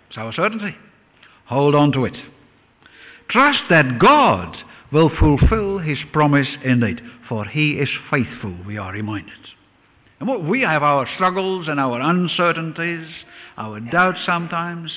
It's 0.09 0.19
our 0.19 0.33
certainty. 0.33 0.77
Hold 1.47 1.75
on 1.75 1.93
to 1.93 2.05
it. 2.05 2.15
Trust 3.29 3.61
that 3.71 3.99
God 3.99 4.57
will 4.93 5.11
fulfill 5.19 5.79
his 5.79 5.99
promise 6.13 6.47
indeed, 6.65 7.01
for 7.29 7.45
he 7.45 7.73
is 7.73 7.89
faithful, 8.11 8.55
we 8.67 8.79
are 8.79 8.93
reminded. 8.93 9.33
And 10.21 10.49
we 10.49 10.61
have 10.61 10.83
our 10.83 11.09
struggles 11.17 11.67
and 11.69 11.81
our 11.81 12.01
uncertainties, 12.01 13.09
our 13.57 13.81
doubts 13.81 14.21
sometimes. 14.25 14.93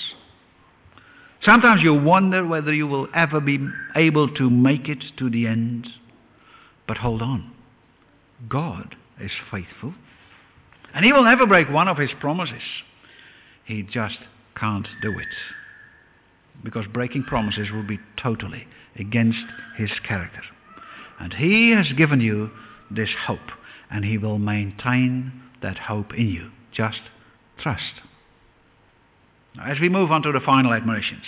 Sometimes 1.44 1.82
you 1.82 1.94
wonder 1.94 2.46
whether 2.46 2.74
you 2.74 2.88
will 2.88 3.08
ever 3.14 3.40
be 3.40 3.60
able 3.96 4.34
to 4.36 4.50
make 4.50 4.88
it 4.88 5.04
to 5.18 5.30
the 5.30 5.48
end. 5.48 5.88
But 6.88 6.98
hold 6.98 7.22
on. 7.22 7.52
God 8.48 8.96
is 9.20 9.32
faithful. 9.52 9.94
And 10.94 11.04
he 11.04 11.14
will 11.14 11.24
never 11.24 11.46
break 11.46 11.70
one 11.70 11.88
of 11.88 11.98
his 11.98 12.12
promises. 12.20 12.62
He 13.66 13.84
just 13.84 14.18
can't 14.56 14.88
do 15.02 15.20
it. 15.20 15.28
Because 16.64 16.86
breaking 16.88 17.24
promises 17.24 17.70
will 17.72 17.86
be 17.86 18.00
totally 18.22 18.68
against 18.96 19.46
his 19.78 19.92
character. 20.08 20.42
And 21.20 21.34
he 21.34 21.72
has 21.72 21.92
given 21.98 22.22
you 22.22 22.52
this 22.90 23.10
hope, 23.26 23.52
and 23.92 24.06
he 24.06 24.18
will 24.18 24.40
maintain 24.40 25.32
that 25.62 25.78
hope 25.78 26.14
in 26.14 26.30
you. 26.30 26.52
Just 26.72 27.02
trust. 27.60 28.02
As 29.64 29.80
we 29.80 29.90
move 29.90 30.12
on 30.12 30.22
to 30.24 30.32
the 30.32 30.40
final 30.40 30.74
admonitions, 30.74 31.24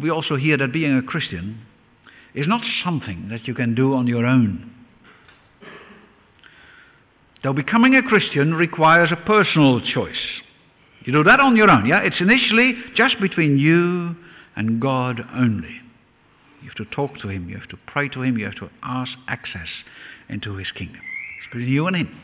we 0.00 0.10
also 0.10 0.36
hear 0.36 0.56
that 0.58 0.72
being 0.72 0.96
a 0.96 1.02
Christian 1.02 1.62
is 2.34 2.46
not 2.46 2.62
something 2.84 3.28
that 3.30 3.46
you 3.46 3.54
can 3.54 3.74
do 3.74 3.94
on 3.94 4.06
your 4.06 4.26
own. 4.26 4.70
Though 7.42 7.52
becoming 7.52 7.96
a 7.96 8.02
Christian 8.02 8.54
requires 8.54 9.10
a 9.12 9.16
personal 9.16 9.80
choice. 9.80 10.14
You 11.04 11.12
do 11.12 11.24
that 11.24 11.40
on 11.40 11.56
your 11.56 11.70
own, 11.70 11.86
yeah? 11.86 12.00
It's 12.02 12.20
initially 12.20 12.74
just 12.94 13.18
between 13.20 13.58
you 13.58 14.14
and 14.56 14.80
God 14.80 15.20
only. 15.34 15.80
You 16.62 16.68
have 16.68 16.86
to 16.86 16.94
talk 16.94 17.18
to 17.22 17.28
Him, 17.28 17.48
you 17.48 17.56
have 17.56 17.68
to 17.70 17.78
pray 17.86 18.08
to 18.10 18.22
Him, 18.22 18.36
you 18.36 18.44
have 18.44 18.56
to 18.56 18.68
ask 18.82 19.12
access 19.26 19.68
into 20.28 20.56
His 20.56 20.70
kingdom. 20.72 21.00
It's 21.38 21.52
between 21.52 21.72
you 21.72 21.86
and 21.86 21.96
Him. 21.96 22.20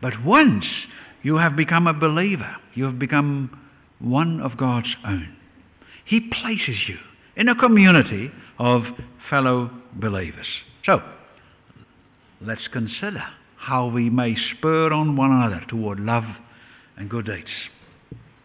But 0.00 0.24
once 0.24 0.64
you 1.22 1.36
have 1.36 1.56
become 1.56 1.88
a 1.88 1.92
believer, 1.92 2.56
you 2.74 2.84
have 2.84 3.00
become 3.00 3.60
one 3.98 4.40
of 4.40 4.56
God's 4.56 4.94
own, 5.04 5.36
He 6.04 6.20
places 6.20 6.76
you 6.86 6.98
in 7.36 7.48
a 7.48 7.54
community 7.54 8.30
of 8.58 8.82
fellow 9.28 9.70
believers. 9.94 10.46
So, 10.84 11.02
let's 12.40 12.68
consider 12.72 13.22
how 13.56 13.86
we 13.88 14.10
may 14.10 14.36
spur 14.52 14.92
on 14.92 15.16
one 15.16 15.32
another 15.32 15.64
toward 15.68 15.98
love 16.00 16.24
and 16.96 17.08
good 17.08 17.26
deeds. 17.26 17.48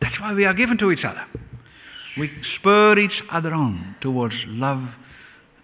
That's 0.02 0.20
why 0.20 0.34
we 0.34 0.46
are 0.46 0.54
given 0.54 0.78
to 0.78 0.92
each 0.92 1.04
other. 1.04 1.26
We 2.18 2.32
spur 2.56 2.98
each 2.98 3.22
other 3.32 3.54
on 3.54 3.96
towards 4.02 4.36
love 4.48 4.84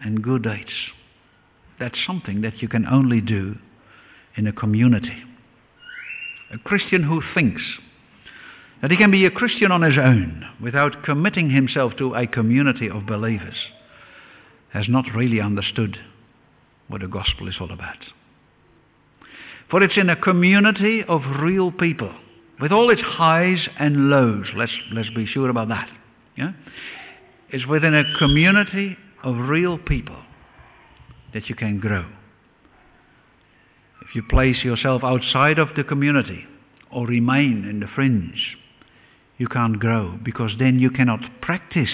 and 0.02 0.22
good 0.22 0.44
deeds. 0.44 0.72
That's 1.80 1.98
something 2.06 2.42
that 2.42 2.62
you 2.62 2.68
can 2.68 2.86
only 2.86 3.22
do 3.22 3.56
in 4.38 4.48
a 4.48 4.54
community. 4.54 5.24
A 6.54 6.58
Christian 6.60 7.04
who 7.04 7.22
thinks 7.34 7.62
that 8.82 8.92
he 8.92 8.98
can 8.98 9.12
be 9.12 9.26
a 9.26 9.32
Christian 9.32 9.72
on 9.72 9.82
his 9.82 9.98
own 9.98 10.46
without 10.62 11.04
committing 11.04 11.50
himself 11.50 11.94
to 11.98 12.14
a 12.14 12.28
community 12.28 12.90
of 12.90 13.06
believers 13.06 13.56
has 14.74 14.90
not 14.90 15.06
really 15.16 15.40
understood 15.40 15.98
what 16.88 17.02
the 17.02 17.08
gospel 17.08 17.48
is 17.48 17.56
all 17.60 17.72
about. 17.72 17.98
For 19.72 19.82
it's 19.82 19.98
in 19.98 20.10
a 20.10 20.16
community 20.16 21.04
of 21.08 21.22
real 21.42 21.72
people, 21.72 22.14
with 22.60 22.72
all 22.72 22.90
its 22.90 23.02
highs 23.02 23.68
and 23.80 24.10
lows, 24.10 24.46
let's, 24.56 24.72
let's 24.94 25.10
be 25.10 25.26
sure 25.26 25.50
about 25.50 25.70
that. 25.70 25.90
Yeah? 26.38 26.52
It's 27.50 27.66
within 27.66 27.96
a 27.96 28.18
community 28.18 28.98
of 29.24 29.50
real 29.50 29.78
people 29.78 30.18
that 31.34 31.50
you 31.50 31.56
can 31.56 31.80
grow. 31.80 32.06
If 34.02 34.16
you 34.16 34.24
place 34.30 34.64
yourself 34.64 35.04
outside 35.04 35.58
of 35.58 35.70
the 35.76 35.84
community 35.84 36.46
or 36.92 37.08
remain 37.08 37.68
in 37.68 37.80
the 37.80 37.88
fringe, 37.94 38.58
you 39.38 39.48
can't 39.48 39.80
grow 39.80 40.18
because 40.24 40.52
then 40.60 40.80
you 40.80 40.90
cannot 40.90 41.20
practice 41.42 41.90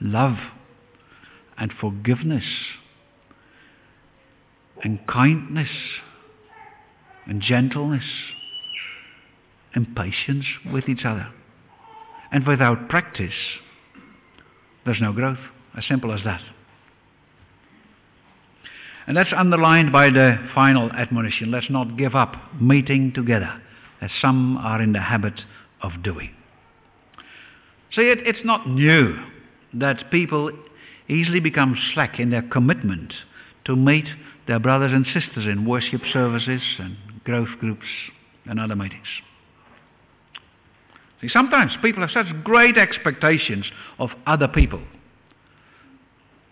love 0.00 0.36
and 1.56 1.72
forgiveness 1.80 2.44
and 4.82 5.06
kindness 5.06 5.70
and 7.26 7.40
gentleness 7.42 8.04
and 9.74 9.94
patience 9.96 10.44
with 10.72 10.88
each 10.88 11.04
other. 11.04 11.28
And 12.30 12.46
without 12.46 12.88
practice, 12.88 13.34
there's 14.84 15.00
no 15.00 15.12
growth. 15.12 15.38
As 15.76 15.84
simple 15.86 16.12
as 16.12 16.20
that. 16.24 16.40
And 19.06 19.16
that's 19.16 19.32
underlined 19.34 19.92
by 19.92 20.10
the 20.10 20.36
final 20.54 20.90
admonition 20.92 21.50
let's 21.50 21.70
not 21.70 21.96
give 21.96 22.14
up 22.14 22.34
meeting 22.60 23.12
together, 23.14 23.62
as 24.00 24.10
some 24.20 24.56
are 24.58 24.82
in 24.82 24.92
the 24.92 25.00
habit 25.00 25.40
of 25.82 26.02
doing. 26.02 26.34
See, 27.94 28.02
it, 28.02 28.18
it's 28.26 28.44
not 28.44 28.68
new 28.68 29.16
that 29.74 30.10
people 30.10 30.52
easily 31.08 31.40
become 31.40 31.76
slack 31.94 32.18
in 32.18 32.30
their 32.30 32.42
commitment 32.42 33.12
to 33.64 33.76
meet 33.76 34.06
their 34.46 34.58
brothers 34.58 34.92
and 34.92 35.06
sisters 35.06 35.46
in 35.46 35.66
worship 35.66 36.02
services 36.12 36.62
and 36.78 36.96
growth 37.24 37.48
groups 37.60 37.86
and 38.46 38.58
other 38.58 38.76
meetings. 38.76 39.06
See, 41.20 41.28
sometimes 41.28 41.72
people 41.82 42.06
have 42.06 42.10
such 42.10 42.44
great 42.44 42.76
expectations 42.78 43.66
of 43.98 44.10
other 44.26 44.48
people 44.48 44.82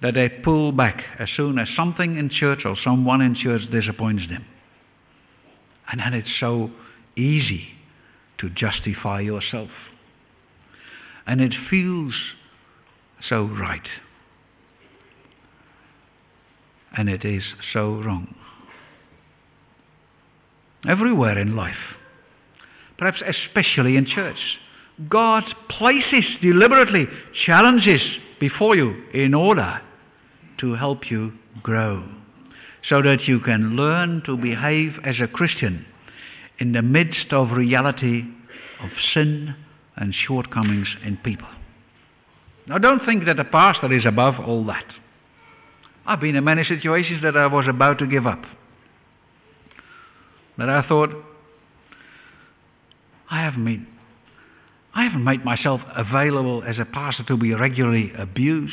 that 0.03 0.14
they 0.14 0.28
pull 0.28 0.72
back 0.72 1.03
as 1.18 1.28
soon 1.37 1.59
as 1.59 1.68
something 1.76 2.18
in 2.18 2.28
church 2.28 2.61
or 2.64 2.76
someone 2.82 3.20
in 3.20 3.34
church 3.34 3.62
disappoints 3.70 4.24
them. 4.28 4.45
And 5.91 6.01
then 6.01 6.14
it's 6.14 6.28
so 6.41 6.70
easy 7.16 7.68
to 8.39 8.51
justify 8.51 9.20
yourself. 9.20 9.70
And 11.26 11.40
it 11.40 11.54
feels 11.68 12.14
so 13.28 13.44
right. 13.44 13.88
And 16.96 17.08
it 17.08 17.24
is 17.24 17.42
so 17.72 18.00
wrong. 18.00 18.34
Everywhere 20.88 21.38
in 21.38 21.56
life, 21.56 21.74
perhaps 22.96 23.20
especially 23.26 23.96
in 23.96 24.06
church, 24.06 24.38
God 25.08 25.44
places 25.68 26.24
deliberately 26.40 27.06
challenges 27.44 28.00
before 28.40 28.76
you 28.76 28.94
in 29.12 29.34
order 29.34 29.80
to 30.58 30.74
help 30.74 31.10
you 31.10 31.32
grow 31.62 32.04
so 32.88 33.02
that 33.02 33.26
you 33.26 33.40
can 33.40 33.76
learn 33.76 34.22
to 34.26 34.36
behave 34.36 34.92
as 35.04 35.16
a 35.20 35.26
Christian 35.26 35.84
in 36.58 36.72
the 36.72 36.82
midst 36.82 37.32
of 37.32 37.50
reality 37.50 38.22
of 38.82 38.90
sin 39.12 39.54
and 39.97 40.14
shortcomings 40.14 40.88
in 41.05 41.16
people. 41.18 41.49
Now, 42.66 42.78
don't 42.78 43.05
think 43.07 43.26
that 43.26 43.38
a 43.38 43.44
pastor 43.44 43.92
is 43.92 44.05
above 44.05 44.34
all 44.40 44.64
that. 44.66 44.84
I've 46.05 46.20
been 46.20 46.36
in 46.36 46.44
many 46.44 46.64
situations 46.64 47.22
that 47.22 47.36
I 47.36 47.47
was 47.47 47.66
about 47.68 47.99
to 48.01 48.07
give 48.07 48.26
up. 48.26 48.42
That 50.59 50.68
I 50.68 50.86
thought, 50.86 51.11
I 53.30 53.42
haven't 53.42 53.64
made, 53.64 53.86
I 54.94 55.05
haven't 55.05 55.24
made 55.24 55.44
myself 55.44 55.80
available 55.94 56.62
as 56.66 56.78
a 56.78 56.84
pastor 56.84 57.24
to 57.24 57.36
be 57.36 57.53
regularly 57.53 58.12
abused 58.16 58.72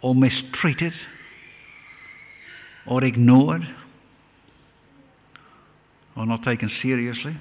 or 0.00 0.14
mistreated 0.14 0.92
or 2.86 3.02
ignored 3.04 3.62
or 6.16 6.26
not 6.26 6.42
taken 6.44 6.70
seriously. 6.80 7.36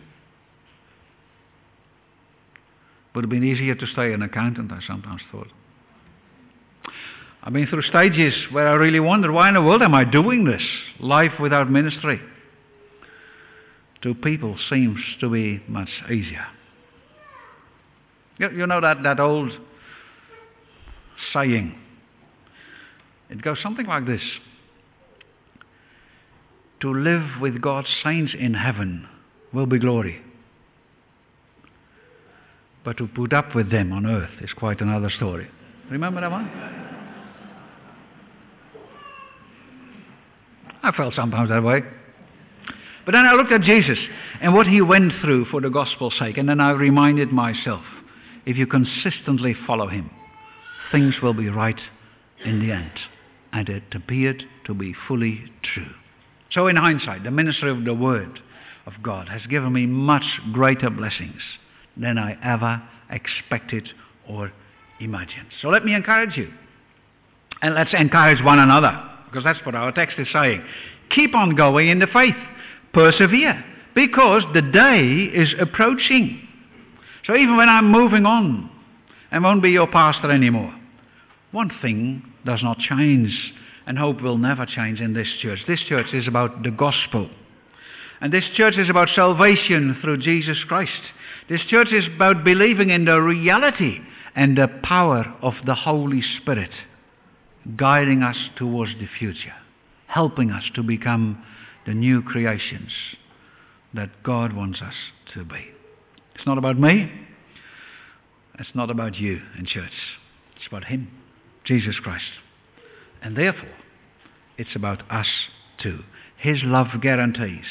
Would 3.16 3.24
have 3.24 3.30
been 3.30 3.44
easier 3.44 3.76
to 3.76 3.88
stay 3.88 4.14
an 4.14 4.22
accountant, 4.22 4.72
I 4.72 4.80
sometimes 4.86 5.22
thought. 5.32 5.48
I've 7.44 7.54
been 7.54 7.68
through 7.68 7.84
stages 7.84 8.34
where 8.52 8.68
I 8.68 8.74
really 8.74 9.02
wondered 9.02 9.32
why 9.32 9.50
in 9.50 9.56
the 9.56 9.62
world 9.62 9.82
am 9.82 9.94
I 9.94 10.06
doing 10.06 10.46
this? 10.46 10.62
Life 11.00 11.34
without 11.40 11.70
ministry. 11.70 12.22
To 14.02 14.16
people 14.16 14.58
seems 14.70 15.00
to 15.20 15.30
be 15.30 15.62
much 15.68 15.90
easier. 16.10 16.46
You, 18.38 18.50
you 18.50 18.68
know 18.68 18.82
that, 18.82 19.04
that 19.04 19.20
old 19.20 19.52
saying 21.34 21.76
it 23.30 23.42
goes 23.42 23.58
something 23.62 23.86
like 23.86 24.06
this 24.06 24.22
To 26.82 26.94
live 26.94 27.42
with 27.42 27.62
God's 27.62 27.88
saints 28.04 28.34
in 28.38 28.54
heaven 28.54 29.08
will 29.54 29.66
be 29.66 29.80
glory. 29.80 30.22
But 32.84 32.98
to 32.98 33.08
put 33.08 33.34
up 33.34 33.56
with 33.56 33.72
them 33.72 33.92
on 33.94 34.06
earth 34.06 34.32
is 34.42 34.52
quite 34.54 34.82
another 34.82 35.10
story. 35.10 35.50
Remember 35.90 36.22
that 36.22 36.32
one? 36.32 36.50
I 40.84 40.92
felt 40.92 41.14
sometimes 41.16 41.50
that 41.50 41.64
way. 41.64 41.82
But 43.06 43.14
then 43.14 43.26
I 43.26 43.34
looked 43.34 43.52
at 43.52 43.62
Jesus 43.62 43.98
and 44.42 44.54
what 44.54 44.68
he 44.68 44.82
went 44.82 45.14
through 45.22 45.46
for 45.46 45.62
the 45.62 45.70
gospel's 45.70 46.14
sake, 46.20 46.38
and 46.38 46.48
then 46.48 46.60
I 46.60 46.72
reminded 46.72 47.32
myself 47.32 47.84
if 48.46 48.58
you 48.58 48.68
consistently 48.68 49.56
follow 49.66 49.88
him, 49.88 50.10
things 50.92 51.16
will 51.22 51.34
be 51.34 51.50
right 51.50 51.80
in 52.44 52.60
the 52.60 52.74
end 52.74 52.92
and 53.54 53.70
it 53.70 53.84
appeared 53.94 54.44
to 54.66 54.74
be 54.74 54.94
fully 55.08 55.52
true. 55.62 55.92
So, 56.52 56.68
in 56.68 56.76
hindsight, 56.76 57.24
the 57.24 57.32
ministry 57.32 57.72
of 57.72 57.86
the 57.86 57.94
Word 57.94 58.42
of 58.86 58.94
God 59.02 59.30
has 59.30 59.46
given 59.46 59.72
me 59.72 59.86
much 59.86 60.26
greater 60.52 60.90
blessings 60.90 61.42
than 61.98 62.18
I 62.18 62.38
ever 62.44 62.82
expected 63.10 63.90
or 64.28 64.52
imagined. 65.00 65.48
So, 65.62 65.70
let 65.70 65.86
me 65.86 65.94
encourage 65.94 66.38
you. 66.38 66.52
And 67.62 67.76
let's 67.76 67.94
encourage 67.94 68.44
one 68.44 68.60
another, 68.60 69.02
because 69.26 69.44
that's 69.44 69.64
what 69.66 69.76
our 69.76 69.92
text 69.92 70.20
is 70.20 70.28
saying. 70.34 70.64
Keep 71.12 71.36
on 71.36 71.56
going 71.56 71.90
in 71.90 72.00
the 72.00 72.08
faith, 72.08 72.36
persevere, 72.94 73.64
because 73.96 74.44
the 74.54 74.62
day 74.62 75.30
is 75.34 75.54
approaching. 75.60 76.48
So, 77.26 77.36
even 77.36 77.56
when 77.56 77.70
I'm 77.70 77.92
moving 77.92 78.26
on 78.26 78.70
and 79.32 79.44
won't 79.44 79.64
be 79.64 79.72
your 79.72 79.88
pastor 79.88 80.32
anymore, 80.32 80.74
one 81.52 81.72
thing 81.82 82.24
does 82.46 82.62
not 82.64 82.80
change, 82.80 83.54
and 83.86 83.98
hope 83.98 84.22
will 84.22 84.38
never 84.38 84.66
change 84.66 85.00
in 85.00 85.14
this 85.14 85.28
church. 85.42 85.60
This 85.68 85.82
church 85.88 86.14
is 86.14 86.28
about 86.28 86.64
the 86.64 86.72
gospel. 86.72 87.30
And 88.22 88.32
this 88.32 88.46
church 88.56 88.78
is 88.78 88.90
about 88.90 89.10
salvation 89.14 89.98
through 90.02 90.18
Jesus 90.18 90.58
Christ. 90.68 90.92
This 91.50 91.62
church 91.68 91.90
is 91.92 92.06
about 92.16 92.44
believing 92.44 92.90
in 92.90 93.06
the 93.06 93.20
reality 93.22 94.00
and 94.36 94.58
the 94.58 94.68
power 94.84 95.34
of 95.42 95.54
the 95.66 95.76
Holy 95.76 96.22
Spirit, 96.42 96.72
guiding 97.76 98.24
us 98.24 98.38
towards 98.58 98.94
the 98.94 99.08
future, 99.20 99.54
helping 100.08 100.52
us 100.52 100.64
to 100.76 100.84
become 100.84 101.44
the 101.86 101.94
new 101.94 102.22
creations 102.22 102.92
that 103.94 104.10
God 104.24 104.54
wants 104.54 104.82
us 104.82 104.94
to 105.34 105.44
be. 105.44 105.66
It's 106.36 106.46
not 106.46 106.58
about 106.58 106.80
me. 106.80 107.12
It's 108.60 108.74
not 108.74 108.90
about 108.90 109.16
you 109.16 109.42
in 109.58 109.66
church. 109.66 109.92
It's 110.56 110.68
about 110.68 110.86
Him. 110.86 111.10
Jesus 111.66 111.96
Christ. 112.02 112.24
And 113.22 113.36
therefore, 113.38 113.76
it's 114.58 114.76
about 114.76 115.04
us 115.12 115.28
too. 115.82 116.00
His 116.38 116.58
love 116.64 116.88
guarantees 117.02 117.66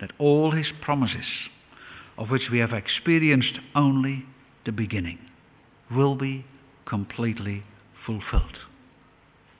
that 0.00 0.12
all 0.18 0.52
His 0.52 0.66
promises, 0.82 1.26
of 2.18 2.30
which 2.30 2.48
we 2.50 2.58
have 2.58 2.72
experienced 2.72 3.58
only 3.74 4.24
the 4.64 4.72
beginning, 4.72 5.18
will 5.94 6.14
be 6.14 6.44
completely 6.86 7.62
fulfilled. 8.04 8.58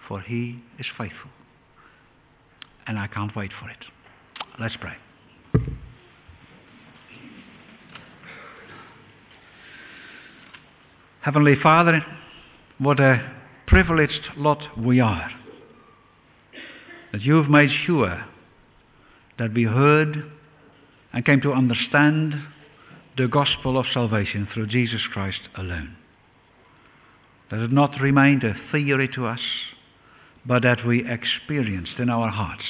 For 0.08 0.20
He 0.20 0.62
is 0.78 0.86
faithful. 0.96 1.30
And 2.86 2.98
I 2.98 3.08
can't 3.08 3.34
wait 3.34 3.50
for 3.60 3.68
it. 3.68 3.84
Let's 4.60 4.76
pray. 4.76 4.94
Heavenly 11.20 11.56
Father, 11.60 12.04
what 12.78 13.00
a 13.00 13.32
privileged 13.66 14.28
lot 14.36 14.62
we 14.78 15.00
are. 15.00 15.28
That 17.12 17.22
you 17.22 17.34
have 17.34 17.50
made 17.50 17.70
sure 17.84 18.24
that 19.38 19.52
we 19.52 19.64
heard 19.64 20.30
and 21.12 21.24
came 21.24 21.40
to 21.40 21.52
understand 21.52 22.34
the 23.16 23.28
gospel 23.28 23.78
of 23.78 23.86
salvation 23.92 24.46
through 24.52 24.66
Jesus 24.66 25.00
Christ 25.12 25.40
alone. 25.56 25.96
That 27.50 27.60
it 27.60 27.72
not 27.72 28.00
remained 28.00 28.44
a 28.44 28.54
theory 28.72 29.08
to 29.14 29.26
us, 29.26 29.40
but 30.44 30.62
that 30.62 30.86
we 30.86 31.08
experienced 31.08 31.98
in 31.98 32.10
our 32.10 32.28
hearts 32.28 32.64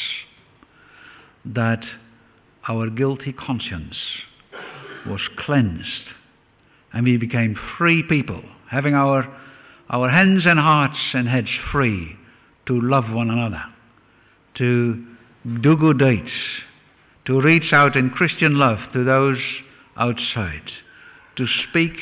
that 1.54 1.84
our 2.68 2.90
guilty 2.90 3.32
conscience 3.32 3.96
was 5.06 5.20
cleansed 5.38 5.86
and 6.92 7.04
we 7.04 7.16
became 7.16 7.56
free 7.78 8.02
people, 8.02 8.42
having 8.70 8.94
our 8.94 9.24
our 9.88 10.08
hands 10.08 10.42
and 10.46 10.58
hearts 10.58 10.98
and 11.14 11.28
heads 11.28 11.50
free 11.70 12.16
to 12.66 12.80
love 12.80 13.04
one 13.12 13.30
another, 13.30 13.62
to 14.56 15.04
do 15.60 15.76
good 15.76 15.98
deeds, 15.98 16.32
to 17.26 17.40
reach 17.40 17.72
out 17.72 17.96
in 17.96 18.10
Christian 18.10 18.58
love 18.58 18.78
to 18.92 19.04
those 19.04 19.38
outside, 19.96 20.70
to 21.36 21.46
speak 21.68 21.92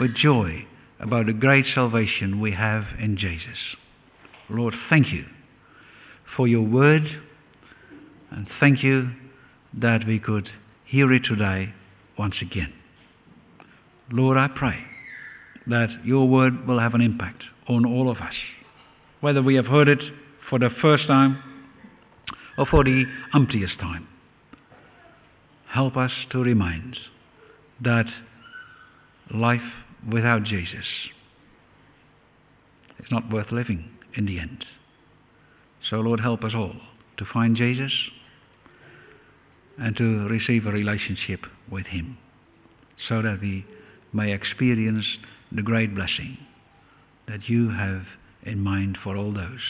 with 0.00 0.14
joy 0.14 0.66
about 0.98 1.26
the 1.26 1.32
great 1.32 1.66
salvation 1.74 2.40
we 2.40 2.52
have 2.52 2.84
in 2.98 3.16
Jesus. 3.16 3.58
Lord, 4.48 4.74
thank 4.88 5.12
you 5.12 5.24
for 6.36 6.48
your 6.48 6.62
word, 6.62 7.02
and 8.30 8.48
thank 8.60 8.82
you 8.82 9.10
that 9.74 10.06
we 10.06 10.18
could 10.18 10.48
hear 10.84 11.12
it 11.12 11.24
today 11.24 11.74
once 12.18 12.36
again. 12.40 12.72
Lord, 14.10 14.36
I 14.36 14.48
pray 14.48 14.78
that 15.66 15.88
your 16.04 16.28
word 16.28 16.66
will 16.66 16.78
have 16.78 16.94
an 16.94 17.00
impact 17.00 17.42
on 17.68 17.84
all 17.84 18.10
of 18.10 18.18
us. 18.18 18.34
Whether 19.20 19.42
we 19.42 19.54
have 19.56 19.66
heard 19.66 19.88
it 19.88 20.02
for 20.48 20.58
the 20.58 20.70
first 20.80 21.06
time 21.06 21.42
or 22.58 22.66
for 22.66 22.84
the 22.84 23.04
umptieth 23.32 23.70
time. 23.80 24.08
Help 25.72 25.96
us 25.96 26.12
to 26.30 26.38
remind 26.38 26.98
that 27.82 28.04
life 29.34 29.72
without 30.12 30.44
Jesus 30.44 30.84
is 32.98 33.10
not 33.10 33.32
worth 33.32 33.50
living 33.50 33.88
in 34.14 34.26
the 34.26 34.38
end. 34.38 34.66
So, 35.88 35.96
Lord, 35.96 36.20
help 36.20 36.44
us 36.44 36.52
all 36.54 36.76
to 37.16 37.24
find 37.24 37.56
Jesus 37.56 37.92
and 39.78 39.96
to 39.96 40.28
receive 40.28 40.66
a 40.66 40.70
relationship 40.70 41.40
with 41.70 41.86
Him 41.86 42.18
so 43.08 43.22
that 43.22 43.40
we 43.40 43.64
may 44.12 44.32
experience 44.32 45.06
the 45.50 45.62
great 45.62 45.94
blessing 45.94 46.36
that 47.28 47.48
you 47.48 47.70
have 47.70 48.02
in 48.42 48.60
mind 48.60 48.98
for 49.02 49.16
all 49.16 49.32
those 49.32 49.60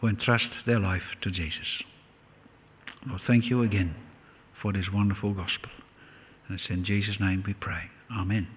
who 0.00 0.06
entrust 0.06 0.46
their 0.64 0.78
life 0.78 1.02
to 1.22 1.30
Jesus. 1.32 1.82
Lord, 3.04 3.22
thank 3.26 3.46
you 3.46 3.62
again 3.62 3.96
for 4.60 4.72
this 4.72 4.86
wonderful 4.92 5.34
gospel. 5.34 5.70
And 6.48 6.58
it's 6.58 6.70
in 6.70 6.84
Jesus' 6.84 7.16
name 7.20 7.44
we 7.46 7.54
pray. 7.54 7.90
Amen. 8.10 8.48